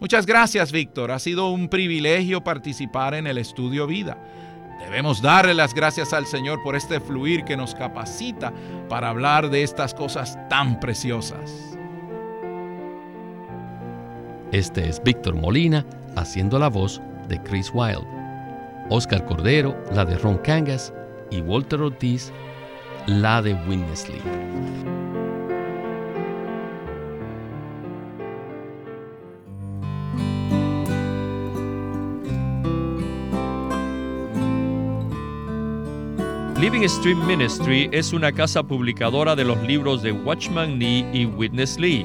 Muchas 0.00 0.26
gracias, 0.26 0.72
Víctor. 0.72 1.10
Ha 1.10 1.18
sido 1.18 1.48
un 1.50 1.68
privilegio 1.68 2.42
participar 2.42 3.14
en 3.14 3.26
el 3.26 3.38
estudio 3.38 3.86
Vida. 3.86 4.18
Debemos 4.78 5.20
darle 5.22 5.54
las 5.54 5.74
gracias 5.74 6.12
al 6.12 6.26
Señor 6.26 6.62
por 6.62 6.76
este 6.76 7.00
fluir 7.00 7.44
que 7.44 7.56
nos 7.56 7.74
capacita 7.74 8.52
para 8.88 9.08
hablar 9.08 9.50
de 9.50 9.62
estas 9.62 9.94
cosas 9.94 10.38
tan 10.48 10.78
preciosas. 10.80 11.76
Este 14.52 14.88
es 14.88 15.02
Víctor 15.02 15.34
Molina 15.34 15.84
haciendo 16.14 16.58
la 16.58 16.68
voz 16.68 17.00
de 17.28 17.42
Chris 17.42 17.70
Wilde, 17.74 18.06
Oscar 18.90 19.24
Cordero 19.24 19.76
la 19.92 20.04
de 20.04 20.16
Ron 20.16 20.38
Cangas 20.38 20.92
y 21.30 21.40
Walter 21.40 21.80
Ortiz 21.80 22.32
la 23.06 23.42
de 23.42 23.54
Winnesley. 23.54 24.20
Living 36.66 36.88
Stream 36.88 37.24
Ministry 37.24 37.88
es 37.92 38.12
una 38.12 38.32
casa 38.32 38.60
publicadora 38.60 39.36
de 39.36 39.44
los 39.44 39.62
libros 39.62 40.02
de 40.02 40.10
Watchman 40.10 40.80
Nee 40.80 41.08
y 41.12 41.24
Witness 41.24 41.78
Lee. 41.78 42.04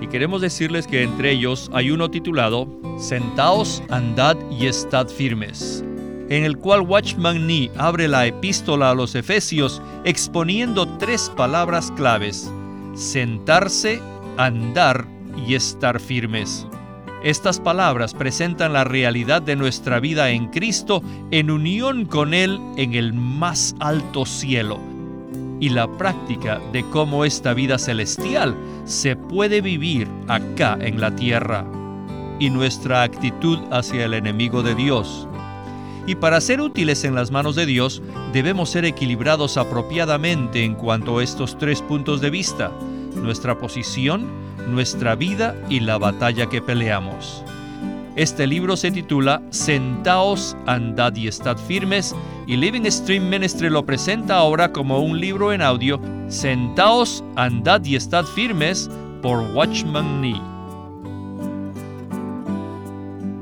Y 0.00 0.06
queremos 0.06 0.40
decirles 0.40 0.86
que 0.86 1.02
entre 1.02 1.32
ellos 1.32 1.70
hay 1.74 1.90
uno 1.90 2.10
titulado 2.10 2.66
Sentaos, 2.98 3.82
andad 3.90 4.38
y 4.50 4.68
estad 4.68 5.06
firmes, 5.06 5.84
en 6.30 6.44
el 6.44 6.56
cual 6.56 6.80
Watchman 6.80 7.46
Nee 7.46 7.70
abre 7.76 8.08
la 8.08 8.26
epístola 8.26 8.92
a 8.92 8.94
los 8.94 9.14
Efesios 9.14 9.82
exponiendo 10.06 10.88
tres 10.96 11.30
palabras 11.36 11.92
claves, 11.94 12.50
sentarse, 12.94 14.00
andar 14.38 15.06
y 15.46 15.56
estar 15.56 16.00
firmes. 16.00 16.66
Estas 17.22 17.60
palabras 17.60 18.14
presentan 18.14 18.72
la 18.72 18.84
realidad 18.84 19.42
de 19.42 19.54
nuestra 19.54 20.00
vida 20.00 20.30
en 20.30 20.46
Cristo 20.48 21.02
en 21.30 21.50
unión 21.50 22.06
con 22.06 22.32
Él 22.32 22.58
en 22.76 22.94
el 22.94 23.12
más 23.12 23.74
alto 23.78 24.24
cielo. 24.24 24.80
Y 25.60 25.68
la 25.68 25.86
práctica 25.98 26.58
de 26.72 26.82
cómo 26.88 27.26
esta 27.26 27.52
vida 27.52 27.78
celestial 27.78 28.56
se 28.86 29.16
puede 29.16 29.60
vivir 29.60 30.08
acá 30.28 30.78
en 30.80 30.98
la 30.98 31.14
tierra. 31.14 31.66
Y 32.38 32.48
nuestra 32.48 33.02
actitud 33.02 33.58
hacia 33.70 34.06
el 34.06 34.14
enemigo 34.14 34.62
de 34.62 34.74
Dios. 34.74 35.28
Y 36.06 36.14
para 36.14 36.40
ser 36.40 36.62
útiles 36.62 37.04
en 37.04 37.14
las 37.14 37.30
manos 37.30 37.54
de 37.54 37.66
Dios, 37.66 38.00
debemos 38.32 38.70
ser 38.70 38.86
equilibrados 38.86 39.58
apropiadamente 39.58 40.64
en 40.64 40.74
cuanto 40.74 41.18
a 41.18 41.22
estos 41.22 41.58
tres 41.58 41.82
puntos 41.82 42.22
de 42.22 42.30
vista, 42.30 42.72
nuestra 43.14 43.58
posición, 43.58 44.26
nuestra 44.68 45.14
vida 45.14 45.54
y 45.68 45.80
la 45.80 45.98
batalla 45.98 46.48
que 46.48 46.60
peleamos. 46.60 47.44
Este 48.16 48.46
libro 48.46 48.76
se 48.76 48.90
titula 48.90 49.40
Sentaos, 49.50 50.56
andad 50.66 51.14
y 51.14 51.28
estad 51.28 51.56
firmes 51.56 52.14
y 52.46 52.56
Living 52.56 52.90
Stream 52.90 53.28
Ministry 53.28 53.70
lo 53.70 53.86
presenta 53.86 54.36
ahora 54.36 54.72
como 54.72 54.98
un 54.98 55.20
libro 55.20 55.52
en 55.52 55.62
audio 55.62 56.00
Sentaos, 56.28 57.22
andad 57.36 57.84
y 57.84 57.94
estad 57.96 58.24
firmes 58.24 58.90
por 59.22 59.38
Watchman 59.54 60.20
Nee. 60.20 60.40